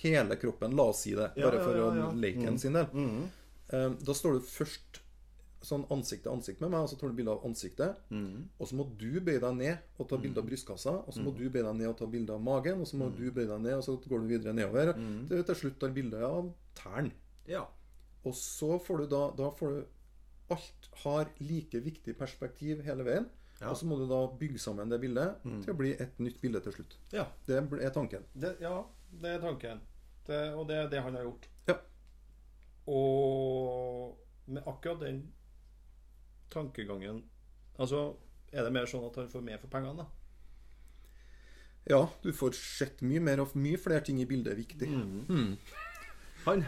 [0.00, 0.74] Hele kroppen.
[0.78, 1.28] La oss si det.
[1.36, 2.08] Ja, Bare ja, for ja, å ja.
[2.24, 2.88] leke en sin del.
[3.70, 5.02] Eh, Da står du først
[5.62, 7.98] sånn ansikt til ansikt med meg, og så tar du bilde av ansiktet.
[8.58, 10.94] Og så må du bøye deg ned og ta bilde av brystkassa.
[11.06, 12.80] Og så må du bøye deg ned og ta bilde av magen.
[12.80, 14.94] Og så må du bøye deg ned, og så går du videre nedover.
[15.28, 17.12] Til til slutt tar bilde av tærne.
[17.46, 17.66] Ja.
[18.24, 19.84] Og så får du da Da får du
[20.50, 23.28] Alt har like viktig perspektiv hele veien.
[23.60, 23.68] Ja.
[23.70, 26.60] Og så må du da bygge sammen det bildet til å bli et nytt bilde
[26.64, 26.96] til slutt.
[27.12, 27.26] ja.
[27.46, 28.24] Det er tanken.
[28.34, 28.84] Det, ja,
[29.22, 29.80] det er tanken.
[30.26, 31.46] Det, og det er det han har gjort.
[31.68, 31.76] Ja.
[32.90, 34.16] Og
[34.50, 35.20] med akkurat den
[36.50, 37.22] tankegangen
[37.80, 38.16] Altså,
[38.52, 40.06] er det mer sånn at han får mer for pengene, da?
[41.88, 44.88] Ja, du får sett mye mer og mye flere ting i bildet er viktig.
[46.44, 46.64] Han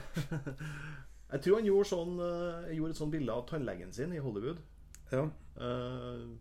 [1.33, 4.59] Jeg tror han gjorde, sånn, eh, gjorde et sånt bilde av tannlegen sin i Hollywood.
[5.13, 5.23] Ja.
[5.57, 6.33] Uh,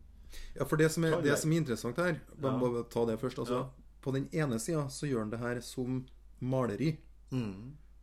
[0.56, 2.60] ja, for det som er, det som er interessant her Bare Ja.
[2.60, 3.40] må ta det først.
[3.44, 3.70] Altså, Ja.
[4.02, 6.06] På den ene sida så gjør han det her som
[6.40, 6.98] maleri.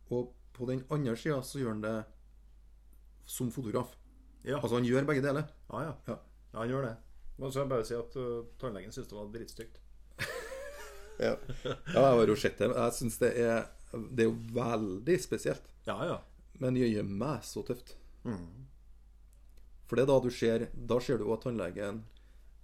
[0.09, 2.05] Og på den andre sida så gjør han det
[3.25, 3.95] som fotograf.
[4.43, 4.57] Ja.
[4.59, 5.47] Altså han gjør begge deler.
[5.71, 5.93] ja, ja.
[6.07, 6.17] Ja.
[6.53, 6.95] ja, han gjør det.
[7.39, 9.79] Men så vil jeg bare si at uh, tannlegen syntes det var dritstygt.
[11.19, 11.33] Ja,
[11.91, 12.69] jeg har jo sett det.
[12.71, 15.65] Jeg syns det er Det er jo veldig spesielt.
[15.83, 16.13] Ja, ja.
[16.63, 17.97] Men jøye meg så tøft.
[19.89, 21.99] For det er da du ser Da ser du at tannlegen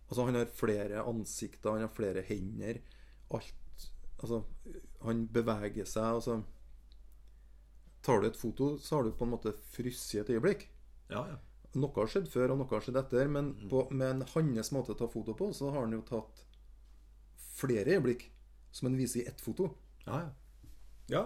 [0.08, 2.80] Altså Han har flere ansikter, han har flere hender.
[3.36, 3.90] Alt
[4.22, 4.44] Altså,
[5.04, 6.08] han beveger seg.
[6.22, 6.38] Altså
[8.08, 10.70] Tar du et foto, så har du på en måte frosset et øyeblikk.
[11.10, 11.38] ja, ja.
[11.76, 13.28] Noe har skjedd før, og noe har skjedd etter.
[13.32, 16.44] Men på, med en hans måte å ta foto på, så har han jo tatt
[17.56, 18.30] flere øyeblikk
[18.76, 19.70] som han viser i ett foto.
[20.06, 20.22] Ja,
[21.12, 21.26] ja.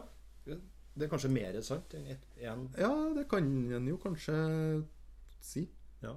[0.49, 0.57] ja.
[0.99, 4.35] Det er kanskje mer sant enn ett- en Ja, det kan en jo kanskje
[5.41, 5.67] si.
[6.01, 6.15] ja.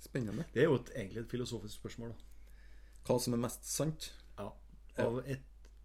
[0.00, 0.44] Spennende.
[0.54, 2.52] Det er jo et, egentlig et filosofisk spørsmål, da.
[3.08, 4.12] Hva som er mest sant.
[4.38, 4.52] Ja.
[5.02, 5.18] Av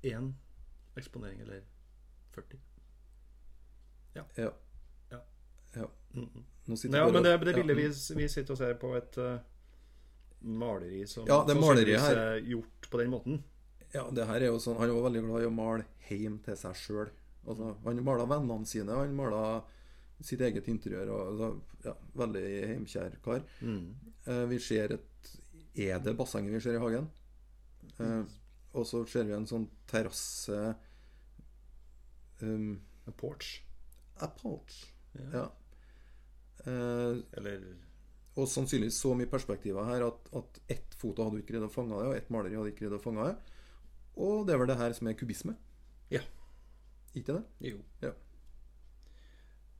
[0.04, 0.34] én
[0.96, 1.64] eksponering eller
[2.36, 2.60] 40.
[4.16, 4.24] Ja.
[4.38, 4.52] Ja.
[5.76, 5.88] Ja.
[6.14, 7.58] Nå sitter Ja, men det, det ja.
[7.58, 7.88] bildet vi,
[8.20, 9.40] vi sitter og ser på et uh,
[10.44, 12.22] maleri som Ja, det maleriet her.
[12.22, 13.44] er gjort på den måten.
[13.94, 16.58] Ja, det her er jo sånn Han var veldig glad i å male hjem til
[16.60, 17.12] seg sjøl.
[17.44, 19.42] Altså, han mala vennene sine, han mala
[20.24, 21.10] sitt eget interiør.
[21.14, 21.50] Og, altså,
[21.88, 23.44] ja, veldig heimkjær kar.
[23.64, 25.34] Eh, vi ser et
[25.74, 27.10] Er det bassenget vi ser i hagen?
[28.00, 28.24] Eh,
[28.74, 30.60] og så ser vi en sånn terrasse
[32.42, 33.60] um, A porch.
[34.22, 34.86] A porch.
[35.18, 35.28] Ja.
[35.34, 35.46] Ja.
[36.66, 37.66] Eh, Eller
[38.36, 41.94] og sannsynligvis så mye perspektiver her at, at ett foto hadde ikke greid å fange
[42.00, 43.36] det, og ett maleri hadde ikke greid å fange det.
[44.18, 45.54] Og det er vel det her som er kubisme.
[46.10, 46.22] Ja.
[47.14, 47.44] Ikke det?
[47.74, 47.78] Jo.
[48.02, 48.10] Ja.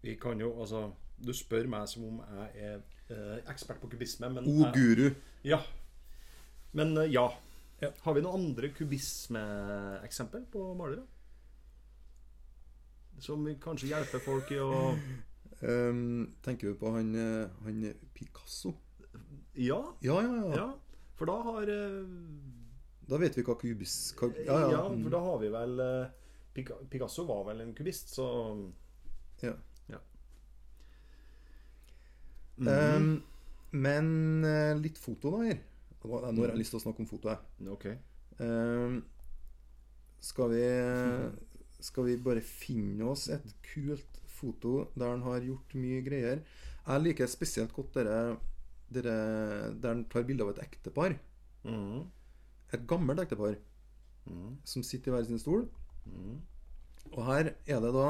[0.04, 0.84] Vi kan jo Altså,
[1.18, 2.78] du spør meg som om jeg er
[3.10, 5.10] eh, ekspert på kubisme, men O jeg- guru.
[5.50, 5.62] Ja.
[6.78, 7.26] Men eh, ja.
[7.82, 7.90] Ja.
[8.06, 11.08] Har vi noen andre kubismeeksempel på malere?
[13.20, 14.94] Som kanskje hjelper folk i å
[15.64, 18.74] Um, tenker du på han, eh, han Picasso?
[19.54, 19.96] Ja.
[20.00, 20.56] Ja, ja, ja.
[20.56, 20.68] Ja.
[21.16, 22.08] For da har eh,
[23.08, 23.96] Da vet vi hva kubis...
[24.20, 24.82] Hva, ja, ja, ja.
[24.90, 28.26] for da har vi vel eh, Picasso var vel en kubist, så
[29.42, 29.54] ja.
[29.90, 30.00] Ja.
[32.62, 33.16] Um,
[33.74, 34.12] men
[34.84, 35.64] litt foto, da, her.
[36.04, 37.72] Nå har jeg lyst til å snakke om foto, jeg.
[37.74, 37.88] Ok.
[38.38, 39.00] Um,
[40.24, 40.68] skal vi
[41.84, 46.44] Skal vi bare finne oss et kult foto der han har gjort mye greier?
[46.84, 48.38] Jeg liker spesielt godt dere,
[48.92, 49.16] dere
[49.80, 51.16] der han tar bilde av et ektepar.
[51.64, 52.10] Mm.
[52.76, 53.54] et gammelt ektepar
[54.68, 55.68] som sitter i hver sin stol.
[57.14, 58.08] Og her er det da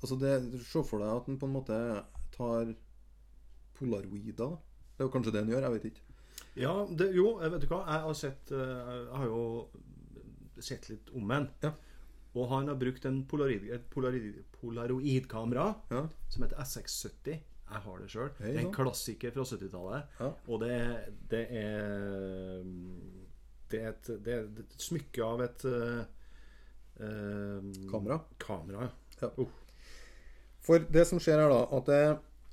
[0.00, 1.76] Altså det, Se for deg at han på en måte
[2.32, 2.70] tar
[3.76, 4.54] polaroider.
[4.96, 6.04] Det er jo kanskje det han gjør, jeg vet ikke.
[6.56, 7.82] Ja, det, jo, vet du hva?
[7.84, 9.42] Jeg har sett eh, Jeg har jo
[10.60, 11.50] sett litt om han.
[11.62, 11.74] Ja.
[12.34, 16.04] Og han har brukt en polaroid, et polaroid, polaroidkamera Ja.
[16.28, 17.40] som heter SX70.
[17.70, 18.30] Jeg har det sjøl.
[18.40, 20.02] er En klassiker fra 70-tallet.
[20.20, 20.30] Ja.
[20.48, 20.78] Og det,
[21.30, 22.62] det er
[23.70, 26.04] Det er et, det er et smykke av et eh,
[27.90, 28.20] Kamera.
[28.38, 28.88] Kamera,
[29.20, 29.28] ja.
[29.38, 29.46] Oh.
[30.60, 32.00] For det som skjer her, da at det,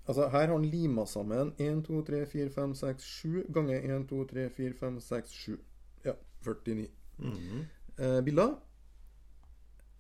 [0.07, 4.05] altså Her har han lima sammen 1, 2, 3, 4, 5, 6, 7 ganger 1,
[4.09, 5.57] 2, 3, 4, 5, 6, 7.
[6.05, 6.13] Ja,
[6.45, 6.87] 49
[7.17, 7.65] Mhm.
[7.97, 8.55] eh, bilder.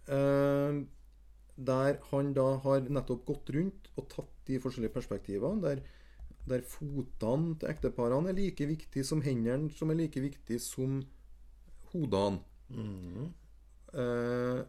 [0.07, 0.83] Eh,
[1.57, 5.61] der han da har nettopp gått rundt og tatt de forskjellige perspektivene.
[5.63, 5.81] Der,
[6.47, 11.01] der fotene til ekteparene er like viktige som hendene, som er like viktige som
[11.91, 12.39] hodene.
[12.69, 13.31] Mm.
[13.93, 14.61] Eh,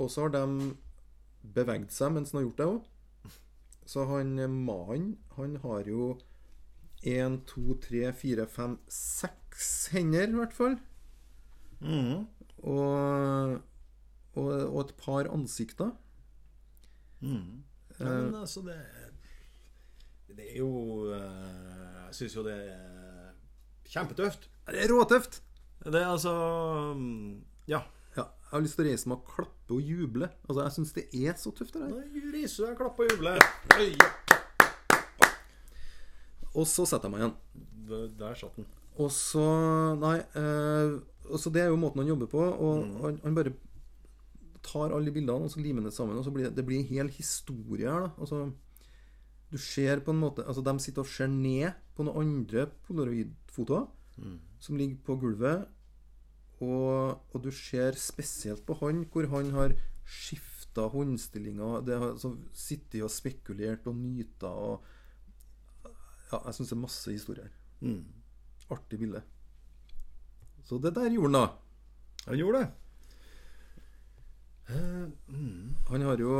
[0.00, 0.72] og så har de
[1.42, 3.40] beveget seg mens han har gjort det òg.
[3.86, 6.16] Så han eh, mannen, han har jo
[7.02, 10.76] én, to, tre, fire, fem, seks hender, i hvert fall.
[11.82, 12.26] Mm.
[12.62, 13.58] Og,
[14.34, 15.90] og, og et par ansikter.
[17.20, 17.62] Mm.
[17.98, 18.76] Ja, men altså, det
[20.32, 20.70] Det er jo
[21.12, 23.32] eh, Jeg syns jo det er
[23.92, 24.48] kjempetøft.
[24.66, 25.42] Det er råtøft!
[25.84, 26.32] Det er altså
[26.96, 27.82] mm, Ja.
[28.16, 30.28] Ja, jeg har lyst til å reise meg og klappe og juble.
[30.48, 31.72] Altså, Jeg syns det er så tøft.
[31.74, 31.88] det der.
[31.92, 33.38] Nå riser jeg klapp og jubler.
[36.52, 37.36] Og så setter jeg meg igjen.
[37.88, 38.66] Der, der satt den.
[39.00, 39.44] Og så
[40.00, 40.18] Nei.
[40.36, 40.98] Eh,
[41.32, 42.42] og så Det er jo måten han jobber på.
[42.42, 43.54] Og han, han bare
[44.62, 46.18] tar alle de bildene og så limer det sammen.
[46.18, 48.06] Og så blir det, det blir en hel historie her.
[48.06, 48.52] da Altså,
[49.52, 53.86] Du ser på en måte Altså, de sitter og ser ned på noen andre polaroidfotoer
[54.60, 55.66] som ligger på gulvet.
[56.62, 59.74] Og, og du ser spesielt på han hvor han har
[60.06, 61.80] skifta håndstillinga.
[61.84, 64.90] Det har altså, sittet og spekulert og nyta og
[66.32, 67.48] Ja, jeg syns det er masse historier.
[67.80, 68.06] Mm.
[68.72, 69.20] Artig bilde.
[70.64, 71.48] Så det der gjorde han, da.
[72.30, 72.81] Han gjorde det.
[74.68, 75.74] Eh, mm.
[75.88, 76.32] Han har jo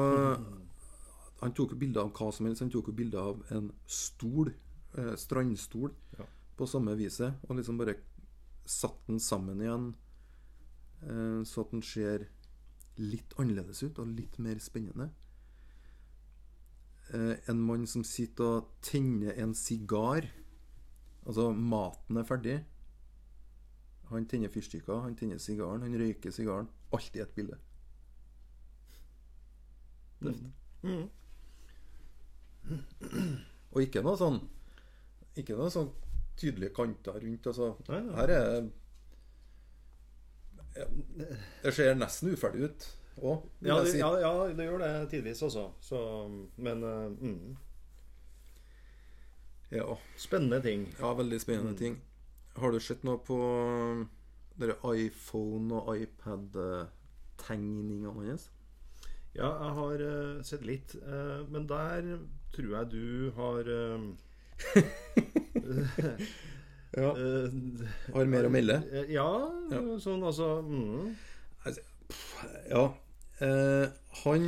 [1.43, 2.63] Han tok jo bilder av hva som helst.
[2.63, 4.53] Han tok jo bilder av en stol,
[4.95, 6.25] eh, strandstol, Ja.
[6.57, 7.35] på samme viset.
[7.49, 7.97] Og liksom bare
[8.65, 9.95] satt den sammen igjen,
[11.03, 12.29] eh, så at den ser
[12.97, 15.11] litt annerledes ut og litt mer spennende.
[17.13, 20.31] Eh, en mann som sitter og tenner en sigar.
[21.27, 22.65] Altså, maten er ferdig.
[24.13, 26.69] Han tenner fyrstikker, han tenner sigaren, han røyker sigaren.
[26.93, 27.59] Alt i et bilde.
[30.83, 31.09] Mm.
[33.73, 34.41] Og ikke noe sånn
[35.37, 35.91] Ikke noe sånn
[36.37, 37.47] tydelige kanter rundt.
[37.47, 38.15] Altså, Nei, nei.
[38.17, 38.63] her er
[41.63, 42.87] Det ser nesten uferdig ut
[43.23, 43.99] òg, Ja, si.
[43.99, 45.67] ja, ja, det gjør det tidvis, altså.
[45.85, 45.99] Så,
[46.57, 47.57] men eh, mm.
[49.73, 50.87] Ja, Spennende ting.
[50.99, 51.77] ja, veldig spennende Mm.
[51.79, 52.01] ting.
[52.57, 53.37] Har du sett noe på
[54.59, 58.51] dere iPhone- og iPad-tegningene hans?
[59.35, 60.95] Ja, jeg har uh, sett litt.
[61.03, 62.19] Uh, men der
[62.53, 64.01] tror jeg du har eh,
[66.93, 67.13] Ja.
[68.13, 68.77] Har mer å melde?
[69.09, 69.25] Ja,
[69.73, 69.81] Ja.
[70.05, 71.15] sånn altså mm.
[72.69, 72.83] Ja.
[73.43, 73.87] Eh,
[74.23, 74.45] han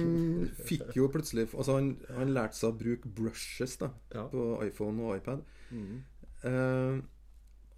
[0.69, 4.27] fikk jo plutselig Altså, han, han lærte seg å bruke brushes da Ja.
[4.29, 5.41] på iPhone og iPad.
[5.73, 6.03] Mm.
[6.45, 7.01] Eh,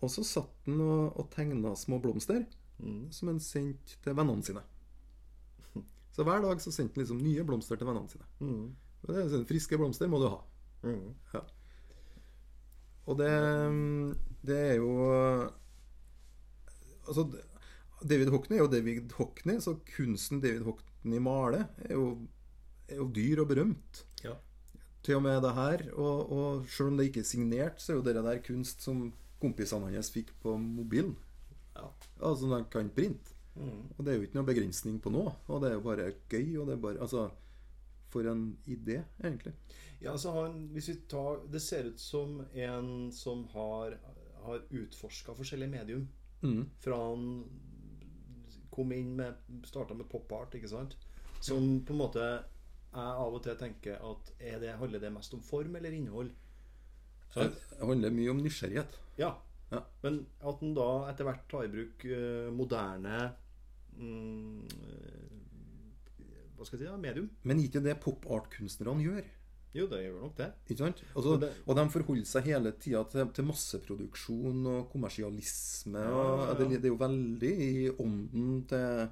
[0.02, 2.42] og så satt han og, og tegna små blomster
[2.76, 3.06] Mm.
[3.10, 4.60] som han sendte til vennene sine.
[6.16, 8.26] Så hver dag så sendte han liksom nye blomster til vennene sine.
[8.40, 8.70] Mm.
[9.05, 10.38] Det er sånn, Friske blomster må du ha.
[10.87, 11.11] Mm.
[13.07, 13.33] Og det,
[14.46, 14.94] det er jo
[17.07, 17.26] Altså,
[18.02, 22.09] David Hockney er jo David Hockney, så kunsten David Hockney maler, er jo,
[22.88, 24.02] er jo dyr og berømt.
[24.24, 24.35] Ja.
[25.07, 25.85] Til og med det her.
[25.94, 29.07] Og, og selv om det ikke er signert, så er jo det der kunst som
[29.38, 31.14] kompisene hans fikk på mobilen.
[31.76, 31.92] Ja.
[32.18, 33.36] Altså, de kan printe.
[33.56, 33.82] Mm.
[33.96, 35.32] Og det er jo ikke noe begrensning på noe.
[35.48, 36.56] Og det er jo bare gøy.
[36.60, 37.28] Og det er bare Altså,
[38.12, 39.54] for en idé, egentlig.
[40.00, 43.96] Ja, altså han, hvis vi tar Det ser ut som en som har,
[44.44, 46.08] har utforska forskjellige medium.
[46.42, 46.66] Mm.
[46.80, 47.30] Fra han
[48.70, 50.96] kom inn med Starta med pop art, ikke sant?
[51.40, 52.26] Som på en måte
[52.96, 56.30] jeg av og til tenker at er det, handler det mest om form eller innhold?
[57.34, 58.94] Det handler mye om nysgjerrighet.
[59.20, 59.34] Ja.
[59.72, 59.82] Ja.
[60.04, 63.18] Men at en da etter hvert tar i bruk eh, moderne
[66.56, 66.88] Hva skal jeg si?
[66.88, 67.28] ja, medium?
[67.44, 69.26] Men ikke det pop art-kunstnerne gjør.
[69.76, 70.46] Jo, det gjør nok det.
[71.14, 75.98] Altså, det- og de forholder seg hele tida til, til masseproduksjon og kommersialisme.
[76.00, 76.54] Ja, ja.
[76.56, 79.09] Det, det er jo veldig i ånden til,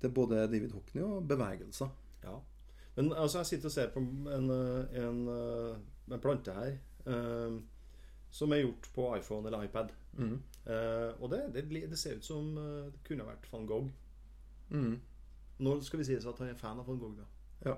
[0.00, 1.88] til både David Hockney og bevegelser.
[2.24, 2.34] Ja.
[2.96, 5.76] Men altså, jeg sitter og ser på en, eh, en, eh,
[6.10, 6.72] en plante her
[7.06, 7.56] eh,
[8.36, 9.92] som er gjort på iPhone eller iPad.
[10.18, 10.36] Mm.
[10.66, 13.90] Uh, og det, det, det ser ut som eh, det kunne vært van Gogh.
[14.72, 14.96] Mm.
[15.64, 17.28] Nå skal vi si at han er fan av van Gogh, da.
[17.70, 17.76] Ja.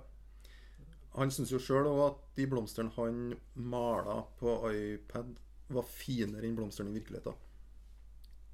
[1.19, 3.21] Han syns jo sjøl at de blomstene han
[3.55, 5.37] mala på iPad,
[5.75, 7.39] var finere enn blomstene i virkeligheten.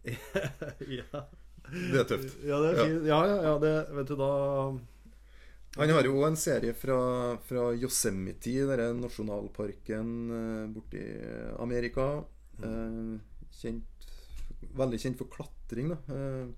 [0.99, 1.25] ja.
[1.71, 2.35] Det er tøft.
[2.45, 2.85] Ja, det er Ja.
[2.85, 3.07] fint.
[3.09, 4.31] Ja, ja, ja, det Vet du, da
[5.77, 6.97] Han har jo en serie fra,
[7.43, 11.01] fra Yosemite, denne nasjonalparken eh, borti
[11.59, 12.05] Amerika.
[12.63, 13.17] Eh,
[13.59, 14.07] kjent,
[14.79, 15.99] veldig kjent for klatring, da.
[16.15, 16.53] Eh,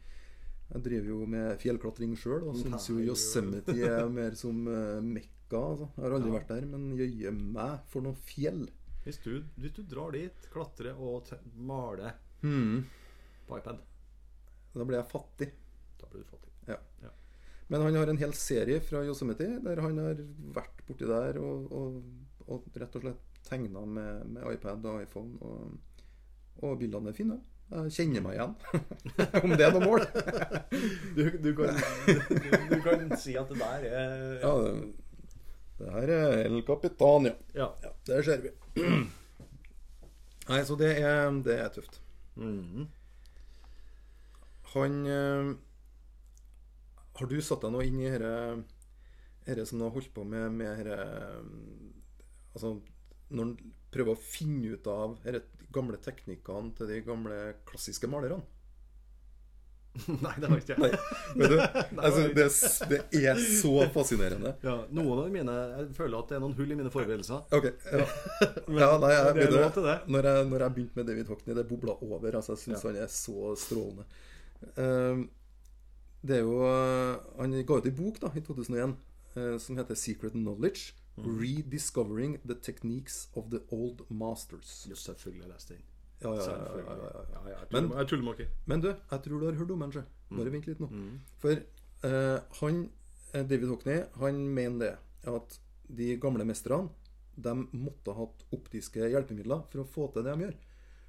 [0.74, 5.62] jeg driver jo med fjellklatring sjøl, og syns jo Yosemite er mer som Mekka.
[5.62, 5.88] Altså.
[5.94, 6.36] Jeg har aldri Ja.
[6.36, 8.66] vært der, men jøye meg for noe fjell.
[9.06, 12.82] hvis du, hvis du drar dit, klatrer og maler mm.
[13.48, 13.78] på iPad,
[14.74, 15.52] Da blir jeg fattig.
[16.02, 16.52] da blir du fattig.
[17.66, 20.20] Men han har en hel serie fra Yosemite der han har
[20.54, 21.96] vært borti der og, og,
[22.46, 25.34] og rett og slett tegna med, med iPad og iPhone.
[25.42, 26.02] Og,
[26.62, 27.40] og bildene er fine.
[27.66, 28.52] Jeg kjenner meg igjen.
[29.44, 30.04] Om det er noe mål.
[31.16, 34.74] Du, du, kan, du, du kan si at det der er Ja, det,
[35.80, 37.34] det her er El Capitan, ja.
[37.58, 37.70] ja.
[37.82, 37.90] ja.
[38.06, 38.52] Der ser vi.
[40.46, 41.98] Nei, så det er, det er tøft.
[42.38, 42.86] Mhm.
[44.76, 45.50] Han eh,
[47.16, 50.84] Har du satt deg noe inn i dette som du har holdt på med med
[50.86, 50.98] dette
[52.56, 52.78] Altså,
[53.36, 55.40] når du prøver å finne ut av de
[55.74, 58.44] gamle teknikkene til de gamle klassiske malerne
[60.24, 60.80] Nei, det har ikke jeg.
[60.82, 60.90] Nei,
[61.40, 61.60] vet du?
[62.04, 62.46] Altså, det,
[62.90, 64.52] det er så fascinerende.
[64.64, 67.46] Ja, noen av mine Jeg føler at det er noen hull i mine forberedelser.
[67.56, 68.04] Ok, ja.
[68.82, 69.96] ja nei, jeg, det er vet du, lov til det.
[70.12, 72.36] Når jeg, når jeg begynte med David Hockney, det bobla over.
[72.42, 72.90] Altså, jeg syns Ja.
[72.90, 74.04] han er så strålende.
[74.84, 75.24] Ehm,
[76.22, 78.96] det er jo eh, Han ga ut en bok da, i 2001
[79.36, 80.94] eh, som heter 'Secret Knowledge'.
[81.16, 81.38] Mm.
[81.40, 84.86] Rediscovering the techniques of the old masters.
[84.90, 85.82] Jo, selvfølgelig har jeg lest den.
[86.22, 87.58] Ja, ja, ja,
[87.96, 88.48] jeg tuller- med dere.
[88.66, 90.04] Men du, jeg tror du har hørt om den.
[90.30, 90.36] Mm.
[90.36, 90.88] Bare vent litt nå.
[91.38, 91.50] For
[92.04, 92.90] eh, han,
[93.32, 96.90] eh, David Hockney han mener det at de gamle mesterne
[97.36, 100.54] de måtte ha hatt optiske hjelpemidler for å få til det de gjør.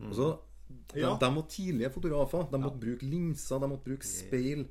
[0.08, 1.18] Altså, de, Ja.
[1.20, 2.48] de var tidlige fotografer.
[2.52, 4.68] De måtte bruke linser, de måtte bruke speil.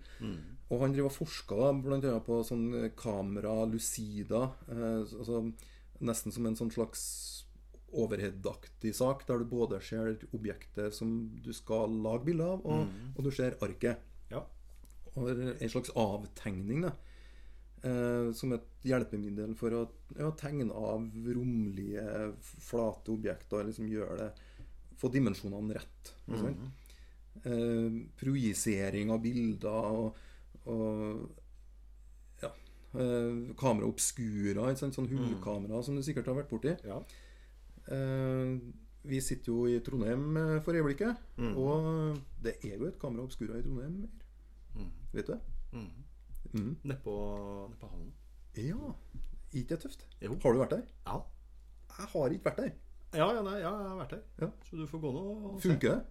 [0.70, 2.18] Og han driver og forska bl.a.
[2.26, 4.52] på sånn kamera lucida.
[4.68, 5.44] Eh, altså,
[6.00, 7.04] nesten som en sånn slags
[7.96, 13.24] overhead-aktig sak, der du både ser objektet som du skal lage bilde av, og, og
[13.24, 14.02] du ser arket.
[14.30, 14.42] Ja.
[15.16, 16.92] Og en slags avtegning, da.
[17.86, 19.84] Eh, som et hjelpemiddel for å
[20.18, 23.64] ja, tegne av romlige, flate objekter.
[23.68, 24.30] Liksom gjøre det
[24.96, 26.12] Få dimensjonene rett.
[26.26, 26.58] ikke sant?
[27.44, 30.16] Eh, projisering av bilder og,
[30.72, 31.28] og
[32.42, 32.48] ja,
[32.96, 36.72] eh, kamera obscura, sånn hullkamera som du sikkert har vært borti.
[36.88, 37.02] Ja.
[37.92, 38.56] Eh,
[39.06, 41.52] vi sitter jo i Trondheim eh, for øyeblikket, Mm.
[41.60, 44.08] og det er jo et kamera obscura i Trondheim.
[44.74, 44.90] Mm.
[45.12, 45.40] Vet du det?
[45.72, 45.90] Mm.
[46.56, 46.72] Mm.
[46.84, 47.14] Nedpå
[47.70, 48.12] ned hallen.
[48.56, 48.94] Ja.
[49.52, 50.06] Ikke det tøft?
[50.22, 50.34] Jo.
[50.42, 50.82] Har du vært der?
[51.06, 51.20] Ja.
[51.98, 52.72] Jeg har ikke vært der.
[53.14, 54.22] Ja, ja, nei, ja, jeg har vært der.
[54.42, 54.48] Ja.
[54.68, 55.68] Så du får gå nå og se.
[55.68, 56.04] Funker det?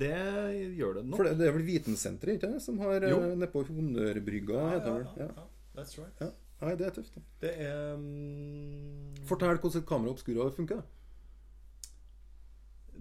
[0.00, 1.16] Det gjør det nok.
[1.18, 3.18] For det, det er vel Vitensenteret ikke det, som har Jo.
[3.20, 4.54] eh, nedpå Honnørbrygga?
[4.54, 5.28] ja, ja, ja, Ja.
[5.36, 5.46] ja.
[5.74, 6.14] That's right.
[6.22, 6.30] Ja.
[6.64, 7.14] Nei, det er tøft.
[7.16, 7.20] da.
[7.42, 9.14] Det er um...
[9.26, 10.82] Fortell hvordan et kamera obscura funker.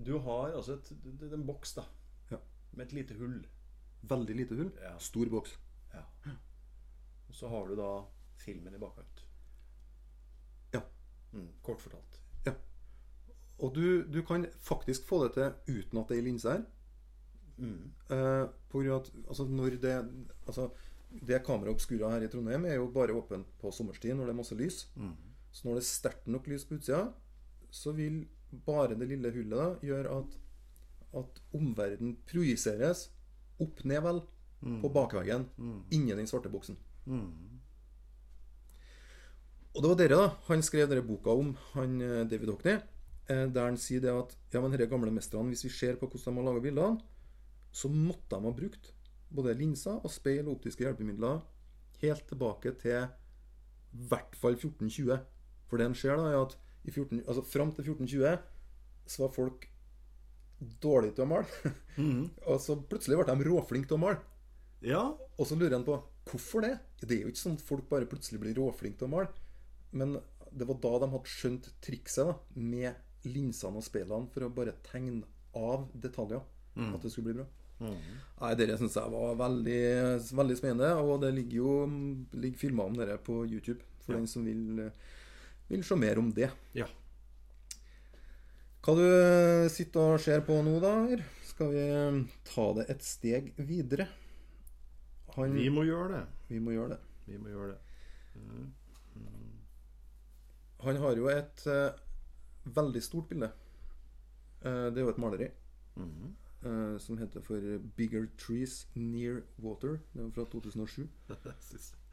[0.04, 0.90] Du har altså et,
[1.34, 1.84] en boks, da.
[2.32, 2.40] Ja.
[2.74, 3.38] Med et lite hull.
[4.10, 4.72] Veldig lite hull.
[4.82, 4.96] Ja.
[5.00, 5.54] Stor boks.
[5.94, 6.02] Ja.
[7.30, 7.92] Og så har du da
[8.42, 9.22] filmen i bakkant.
[10.74, 10.82] Ja.
[11.32, 12.20] Mm, kort fortalt.
[13.64, 16.64] Og du, du kan faktisk få det til uten at det er linse her.
[17.58, 17.94] Mm.
[18.12, 19.94] Eh, på grunn av at altså, når det
[20.48, 20.72] altså,
[21.14, 24.40] Det kameraet obscura her i Trondheim er jo bare åpent på sommerstid når det er
[24.40, 24.88] masse lys.
[24.98, 25.14] Mm.
[25.54, 27.04] Så når det er sterkt nok lys på utsida,
[27.70, 28.24] så vil
[28.66, 30.38] bare det lille hullet da gjøre at,
[31.22, 33.12] at omverdenen projiseres
[33.62, 34.24] opp ned vel
[34.82, 35.46] på bakveggen
[35.92, 36.78] inni den svarte buksen.
[37.06, 37.54] Mm.
[39.74, 42.78] Og det var dere da han skrev denne boka om, han eh, David Hockney,
[43.28, 46.36] der han sier det at ja, men disse gamle mestrene, hvis vi ser på hvordan
[46.36, 47.02] de har laga bildene,
[47.74, 48.92] så måtte de ha brukt
[49.34, 51.40] både linser og speil og optiske hjelpemidler
[52.04, 53.06] helt tilbake til
[53.94, 55.18] i hvert fall 1420.
[55.70, 59.34] For det han ser, da, er at i 14, altså fram til 1420 så var
[59.36, 59.68] folk
[60.84, 61.74] dårlige til å male.
[62.50, 64.22] og så plutselig ble de råflinke til å male.
[64.84, 65.04] Ja.
[65.40, 65.98] Og så lurer han på
[66.30, 66.76] hvorfor det?
[67.02, 69.32] Det er jo ikke sånn at folk bare plutselig blir råflinke til å male.
[69.94, 70.18] Men
[70.54, 74.74] det var da de hadde skjønt trikset da, med linsene og speilene for å bare
[74.84, 75.24] tegne
[75.56, 76.42] av detaljer.
[76.76, 77.46] At det skulle bli bra.
[77.84, 79.82] Nei, Dere syns jeg var veldig,
[80.40, 80.90] veldig spennende.
[81.04, 81.74] Og det ligger jo
[82.34, 84.18] ligger filmer om dere på YouTube for Ja.
[84.20, 84.90] den som vil,
[85.70, 86.50] vil se mer om det.
[86.74, 86.88] Ja.
[88.84, 90.96] Hva du sitter og ser på nå, da?
[91.48, 91.86] Skal vi
[92.50, 94.08] ta det et steg videre?
[95.38, 96.26] Han, Vi må gjøre det.
[96.50, 97.00] vi må gjøre det.
[97.28, 97.80] Vi må gjøre det.
[100.84, 101.94] Han har jo et eh,
[102.64, 103.52] veldig stort bilde.
[104.62, 105.50] Eh, det er jo et maleri
[105.96, 106.98] mm -hmm.
[107.00, 107.56] som heter for
[107.98, 110.00] 'Bigger Trees Near Water'.
[110.14, 111.10] Det er fra 2007.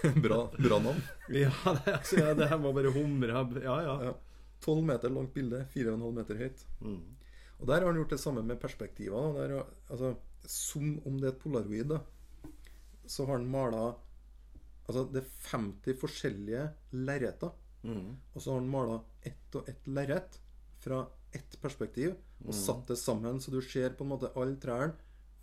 [0.22, 1.00] bra, bra navn.
[1.28, 3.62] ja, det, altså, ja, det her må bare humre.
[3.62, 4.14] Ja, ja.
[4.60, 6.66] 12 meter langt bilde, 4,5 meter høyt.
[6.80, 7.00] Mm.
[7.60, 9.32] Og der har han gjort det samme med perspektiver.
[9.36, 9.56] Der,
[9.90, 10.14] altså,
[10.46, 12.00] som om det er et polaroid, da,
[13.06, 13.90] så har han mala
[14.90, 16.62] Altså, det er 50 forskjellige
[16.98, 17.52] lerreter.
[17.82, 18.16] Mm.
[18.34, 20.38] Og så har han mala ett og ett lerret
[20.80, 21.04] fra
[21.36, 22.16] ett perspektiv
[22.46, 24.96] og satt det sammen, så du ser på en måte alle trærne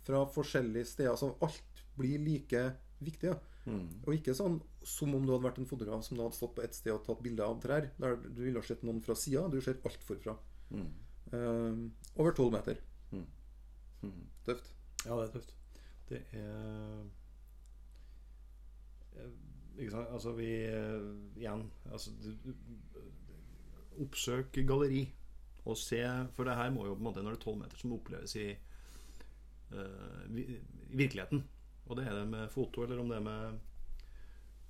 [0.06, 1.16] fra forskjellige steder.
[1.16, 2.64] Så alt blir like
[2.98, 3.30] viktig.
[3.30, 3.38] Ja.
[3.68, 3.86] Mm.
[4.06, 6.76] Og ikke sånn som om du hadde vært en fotograf som hadde stått på ett
[6.76, 7.90] sted og tatt bilde av trær.
[8.00, 9.44] Der du ville ha sett noen fra sida.
[9.52, 10.34] Du ser alt forfra.
[10.72, 10.88] Mm.
[11.32, 11.74] Eh,
[12.16, 12.80] over 12 meter.
[13.12, 13.26] Mm.
[14.46, 14.72] Tøft.
[15.04, 15.54] Ja, det er tøft.
[16.08, 17.04] Det er
[19.18, 19.32] eh,
[19.78, 20.10] Ikke sant?
[20.10, 21.06] Altså, vi eh,
[21.38, 22.52] Igjen altså, du, du,
[24.02, 25.06] Oppsøk galleri
[25.68, 26.00] og se
[26.34, 28.34] For det her må jo på en måte når det er tolv meter, som oppleves
[28.40, 28.46] i,
[29.74, 30.44] uh, i
[30.96, 31.42] virkeligheten.
[31.88, 33.58] Og det er det med foto, eller om det er med,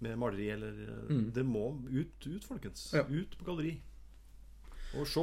[0.02, 1.30] med maleri, eller eh, Mm.
[1.36, 2.88] Det må ut, ut, folkens.
[2.96, 3.04] Ja.
[3.06, 3.76] Ut på galleri.
[4.98, 5.22] Og se.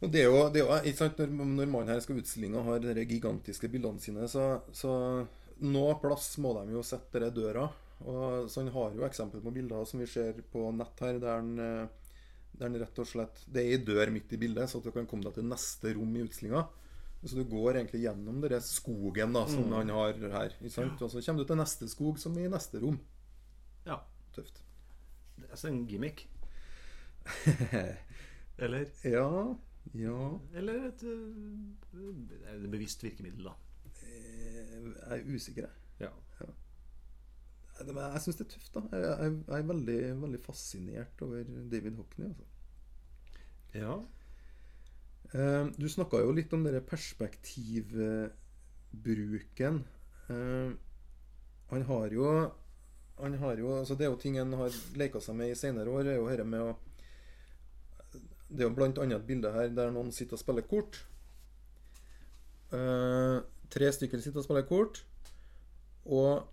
[0.00, 2.68] Og det er jo, det er jo sant, Når, når mannen her skal utstillinge og
[2.68, 4.92] har de gigantiske bildene sine, så, så
[5.60, 7.66] noe plass må de jo sette denne døra.
[8.00, 11.34] Og, så han har jo eksempel på bilder som vi ser på nett her, der
[11.36, 11.88] han, eh,
[12.56, 14.90] der han rett og slett Det er ei dør midt i bildet, så at du
[14.94, 16.62] kan komme deg til neste rom i utstillinga.
[17.20, 20.54] Så du går egentlig gjennom denne skogen da, som han har her.
[20.72, 21.02] Sant?
[21.04, 22.96] Og så kommer du til neste skog, som i neste rom.
[23.84, 23.98] Ja.
[24.32, 24.62] Tøft.
[25.36, 26.24] Det er altså en gimmick.
[28.60, 29.54] Eller Ja,
[29.96, 30.16] ja
[30.56, 33.54] Eller et, eh, et bevisst virkemiddel, da.
[34.02, 36.08] eh, Jeg er usikker, jeg.
[36.08, 36.10] Ja.
[36.40, 36.54] Det-
[37.86, 38.72] men Jeg syns det er tøft.
[38.74, 41.38] da Jeg, jeg, jeg er veldig, veldig fascinert over
[41.72, 42.26] David Hockney.
[42.28, 42.44] Altså.
[43.74, 43.94] ja.
[45.30, 49.74] Uh, du snakka jo litt om denne perspektivbruken.
[50.30, 50.70] Uh,
[51.70, 52.24] han har jo
[53.20, 55.90] han har jo, altså Det er jo ting han har leka seg med i senere
[55.92, 56.08] år.
[56.08, 56.76] er jo her med å
[58.48, 61.06] Det er jo annet et bilde her der noen sitter og spiller kort.
[62.72, 65.04] Uh, tre stykker sitter og spiller kort.
[66.06, 66.48] Og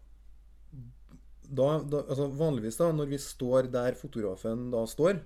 [1.47, 5.21] da, da, altså vanligvis, da, når vi står der fotografen da står,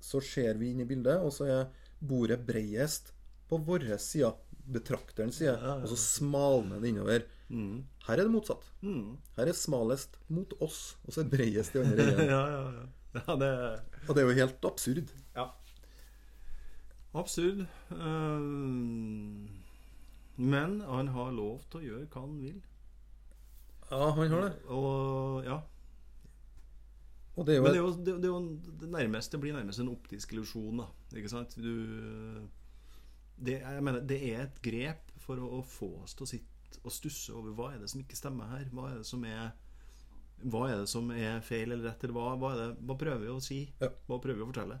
[0.00, 1.66] så ser vi inn i bildet, og så er
[2.00, 3.12] bordet bredest
[3.50, 4.32] på vår side,
[4.70, 5.76] betrakterens side, Ja, ja.
[5.82, 7.24] og så smalner det innover.
[7.50, 7.82] Mm.
[8.06, 8.66] Her er det motsatt.
[8.84, 9.16] Mm.
[9.36, 12.30] Her er smalest mot oss, og så er bredest i andre enden.
[12.30, 13.22] ja, ja, ja.
[13.26, 13.50] ja det
[14.06, 15.10] Og det er jo helt absurd.
[15.34, 15.48] Ja.
[17.14, 17.64] Absurd.
[17.90, 19.48] Um...
[20.36, 22.60] men han har lov til å gjøre hva han vil.
[23.90, 24.54] Ja, han har det.
[24.70, 25.60] Og ja.
[27.36, 29.40] Og det er jo, Men det er jo, det, det er jo det nærmest, det
[29.40, 30.88] blir nærmest en optisk illusjon, da.
[31.16, 31.56] Ikke sant?
[31.56, 32.46] Du
[33.40, 36.80] det, Jeg mener, det er et grep for å, å få oss til å sitte
[36.84, 38.68] og stusse over hva er det som ikke stemmer her.
[38.74, 39.50] Hva er det som er
[40.40, 43.24] Hva er det som er feil eller rett, eller hva, hva, er det, hva prøver
[43.24, 43.62] vi å si?
[43.80, 43.90] Ja.
[44.08, 44.78] Hva prøver vi å fortelle?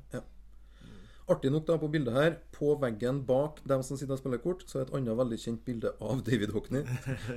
[1.30, 4.64] Artig nok da på bildet her, på veggen bak dem som sitter og spiller kort,
[4.66, 6.82] så er et annet veldig kjent bilde av David Hockney,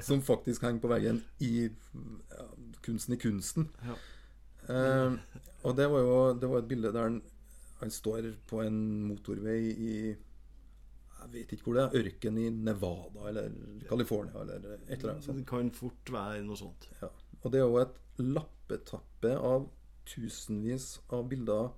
[0.01, 2.47] som faktisk henger på veggen i ja,
[2.83, 3.69] Kunsten i kunsten.
[3.85, 3.95] Ja.
[4.73, 5.15] Eh,
[5.63, 7.17] og det var jo det var et bilde der han,
[7.79, 8.77] han står på en
[9.09, 12.01] motorvei i Jeg vet ikke hvor det er.
[12.03, 13.53] Ørken i Nevada eller
[13.87, 15.39] California eller et eller annet sånt.
[15.39, 16.89] Det kan fort være noe sånt.
[16.99, 17.11] Ja.
[17.41, 19.69] Og det er jo et lappetappe av
[20.07, 21.71] tusenvis av bilder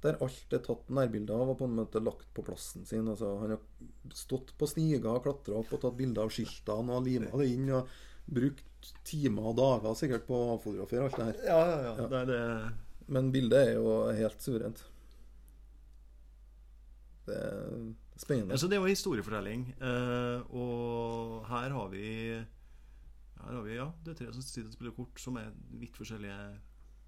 [0.00, 3.08] der alt er tatt nærbilder av og på en måte lagt på plassen sin.
[3.10, 7.32] Altså, han har stått på stiger, klatra opp og tatt bilder av skiltene og lima
[7.36, 7.66] det inn.
[7.76, 7.90] Og
[8.30, 11.42] brukt timer og dager sikkert på å fotografere alt det her.
[11.50, 12.06] Ja, ja, ja.
[12.06, 12.44] Det er det
[13.10, 14.84] Men bildet er jo helt suverent.
[17.26, 17.90] Det er
[18.20, 18.54] spennende.
[18.54, 19.66] Altså, det er jo historiefortelling.
[19.80, 22.06] Eh, og her har vi
[23.40, 25.96] Her har vi, ja, det er tre som sitter og spiller kort, som er vidt
[25.96, 26.40] forskjellige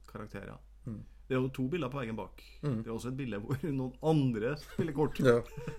[0.09, 0.57] karakterer.
[0.85, 1.03] Mm.
[1.33, 2.43] Det er jo to bilder på veggen bak.
[2.61, 2.83] Mm.
[2.85, 5.21] Det er også et bilde hvor noen andre spiller kort.
[5.25, 5.39] Ja.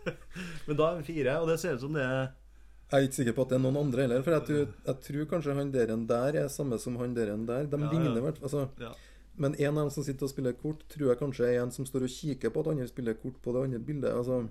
[0.65, 3.17] Men da er vi fire, og det ser ut som det er Jeg er ikke
[3.19, 4.23] sikker på at det er noen andre heller.
[4.25, 7.35] For jeg tror, jeg tror kanskje han der enn der er samme som han der
[7.35, 7.69] enn der.
[7.69, 8.91] De Ja, ligner hvert altså, ja.
[9.37, 11.85] Men en av dem som sitter og spiller kort, tror jeg kanskje er en som
[11.85, 14.13] står og kikker på at andre spiller kort på det andre bildet.
[14.13, 14.43] Altså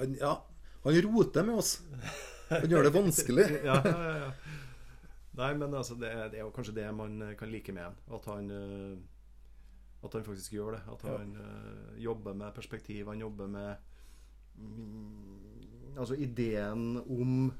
[0.00, 0.34] Han, ja,
[0.84, 1.78] han roter med oss.
[2.48, 3.48] Han gjør det vanskelig.
[3.68, 4.30] ja, ja, ja.
[5.34, 7.96] Nei, men altså, det, det er jo kanskje det man kan like med ham.
[8.14, 8.94] At han eh,
[10.04, 10.82] At han faktisk gjør det.
[10.92, 11.16] At Ja.
[11.18, 13.06] han eh, jobber med perspektiv.
[13.08, 13.74] Han jobber med
[14.56, 17.52] mm, Altså ideen om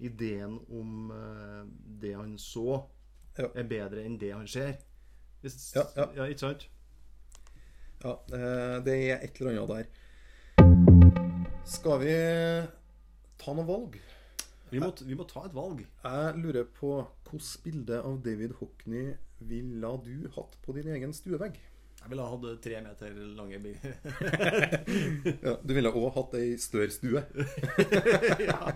[0.00, 1.66] Ideen om uh,
[2.00, 2.82] det han så,
[3.38, 3.46] Ja.
[3.54, 4.72] er bedre enn det han ser.
[5.42, 5.82] Hvis, Ja,
[6.16, 6.24] ja.
[6.24, 6.68] ikke sant?
[8.04, 9.84] Ja, eh, det er et eller annet der.
[11.68, 12.14] Skal vi
[13.38, 14.00] ta noe valg?
[14.70, 15.84] Vi må, vi må ta et valg.
[16.04, 16.94] Jeg lurer på
[17.30, 21.58] hvilket bilde av David Hockney ville du hatt på din egen stuevegg?
[22.00, 23.76] Jeg ville ha hatt tre meter lange bil.
[25.44, 27.20] Ja, du ville òg hatt ei større stue.
[28.50, 28.72] ja.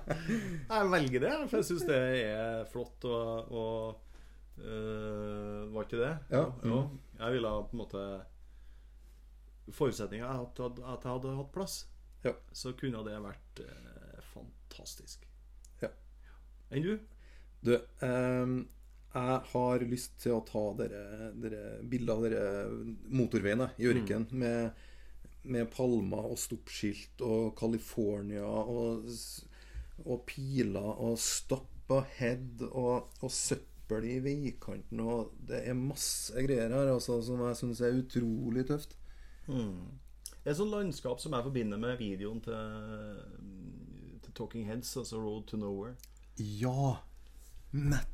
[0.68, 6.12] Jeg velger det, for jeg syns det er flott og, og øh, Var ikke det?
[6.34, 6.44] Ja.
[6.68, 6.82] Jo.
[7.18, 8.04] Jeg ville på en måte
[9.72, 11.78] Forutsetninga er at, at jeg hadde hatt plass.
[12.24, 12.34] Ja.
[12.52, 15.24] Så kunne det vært øh, fantastisk.
[15.80, 15.88] Ja.
[16.68, 16.94] Enn du?
[17.64, 18.58] Du, ehm,
[19.14, 22.46] jeg har lyst til å ta dere, dere bilder av dere
[23.14, 24.26] motorveiene i ørkenen.
[24.42, 24.86] Med,
[25.54, 29.06] med palmer og stoppskilt og California og,
[30.04, 31.70] og piler og stop
[32.18, 35.02] head og, og søppel i veikanten.
[35.04, 38.96] Og det er masse greier her altså, som jeg syns er utrolig tøft.
[40.44, 43.22] Det er sånn landskap som jeg forbinder med videoen til,
[44.24, 45.94] til Talking Heads, altså Road to Nowhere.
[46.36, 46.98] Ja,
[47.72, 48.13] nettopp!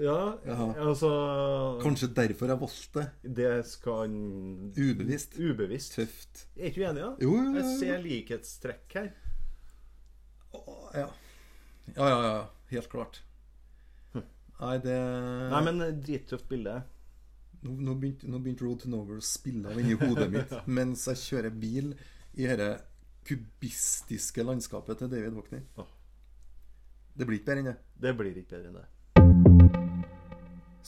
[0.00, 0.66] Ja, Ja.
[0.88, 1.10] altså
[1.82, 3.36] Kanskje derfor jeg valgte det.
[3.36, 4.10] Det skal
[4.78, 5.38] Ubevisst.
[5.38, 5.94] Ubevisst.
[5.98, 6.44] Tøft.
[6.56, 7.10] Er ikke du enig, da?
[7.22, 9.10] Jo, jo, jo, Jeg ser likhetstrekk her.
[10.94, 11.08] Ja.
[11.96, 12.44] Ja, ja, ja.
[12.70, 13.22] Helt klart.
[14.58, 14.94] Nei, det
[15.52, 16.80] Nei, men eh, drittøft bilde.
[17.62, 21.06] Nå, nå, begynte, nå begynte Road to Nowhere å spille av inni hodet mitt mens
[21.10, 21.92] jeg kjører bil
[22.38, 22.72] i dette
[23.28, 25.62] kubistiske landskapet til David Hockney.
[25.78, 25.86] Oh.
[27.18, 27.76] Det blir ikke bedre enn det.
[27.98, 28.86] Det blir ikke bedre enn det.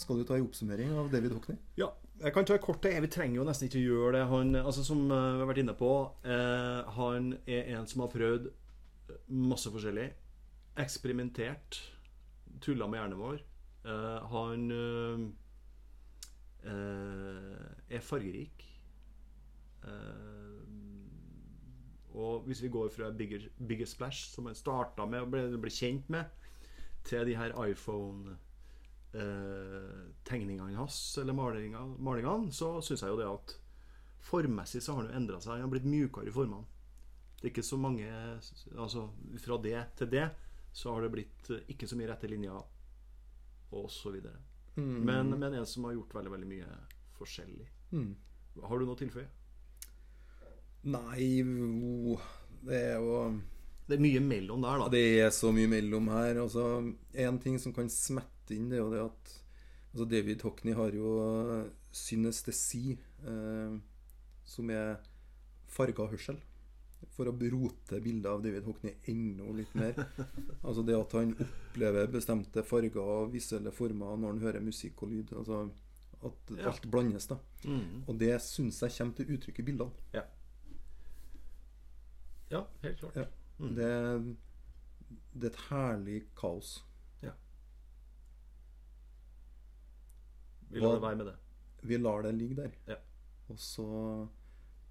[0.00, 1.58] Skal du ta en oppsummering av David Hockney?
[1.76, 1.90] Ja,
[2.22, 2.94] jeg kan ta et kort det.
[3.04, 4.24] Vi trenger jo nesten ikke gjøre det.
[4.30, 5.90] Han, altså Som eh, vi har vært inne på,
[6.24, 8.48] eh, han er en som har prøvd
[9.28, 10.08] masse forskjellig.
[10.80, 11.82] Eksperimentert.
[12.64, 13.44] Tulla med hjernen vår.
[13.84, 15.22] Eh, han eh,
[16.72, 18.66] eh, er fargerik.
[19.84, 20.60] Eh,
[22.20, 25.72] og hvis vi går fra Bigger, Bigger Splash, som han starta med og ble, ble
[25.72, 26.24] kjent med,
[27.04, 27.52] til de her
[29.12, 33.56] iPhone-tegningene hans, eller malingene, malingene så syns jeg jo det at
[34.20, 35.56] formmessig så har han jo endra seg.
[35.56, 36.66] Han har blitt mjukere i formene.
[37.40, 38.06] Det er ikke så mange
[38.76, 39.06] Altså
[39.40, 40.26] fra det til det
[40.72, 42.58] så har det blitt eh, ikke så mye rette linjer,
[43.74, 44.38] og så videre.
[44.76, 46.68] Men, men en som har gjort veldig, veldig mye
[47.16, 47.66] forskjellig.
[47.90, 48.12] Mm.
[48.62, 49.26] Har du noe å tilføye?
[50.90, 51.42] Nei
[52.62, 53.16] Det er jo
[53.90, 54.88] Det er mye mellom der, da.
[54.94, 56.38] Det er så mye mellom her.
[56.44, 56.66] Altså,
[57.26, 59.32] en ting som kan smette inn, det er jo det at
[59.90, 62.94] altså David Hockney har jo eh, synestesi,
[63.26, 63.74] eh,
[64.46, 65.00] som er
[65.70, 66.38] farga hørsel.
[67.16, 69.96] For å rote bildet av David Hockney enda litt mer.
[70.66, 75.14] altså det at han opplever bestemte farger og visuelle former når han hører musikk og
[75.14, 75.32] lyd.
[75.32, 75.62] Altså
[76.20, 76.68] at Ja.
[76.68, 77.38] alt blandes, da.
[77.64, 78.02] Mm.
[78.06, 79.90] Og det syns jeg kommer til uttrykk i bildene.
[80.12, 80.26] Ja.
[82.50, 83.16] ja, helt klart.
[83.16, 83.24] Ja.
[83.60, 83.74] Mm.
[83.76, 83.90] Det,
[85.36, 86.78] det er et herlig kaos.
[87.22, 87.34] Ja.
[90.70, 91.36] Vi lar det være med det.
[91.90, 92.72] Vi lar det ligge der.
[92.88, 92.96] Ja.
[93.50, 93.86] Og så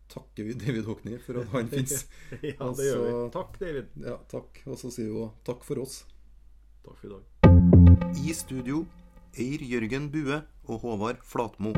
[0.09, 2.05] takker vi David Hockney for at han fins.
[2.41, 3.13] ja, det gjør vi.
[3.35, 3.91] Takk, David.
[4.05, 4.61] Ja, takk.
[4.67, 6.01] Og så sier vi òg takk for oss.
[6.85, 8.15] Takk for i dag.
[8.19, 8.83] I studio
[9.39, 11.73] Eir Jørgen Bue og Håvard Flatmo.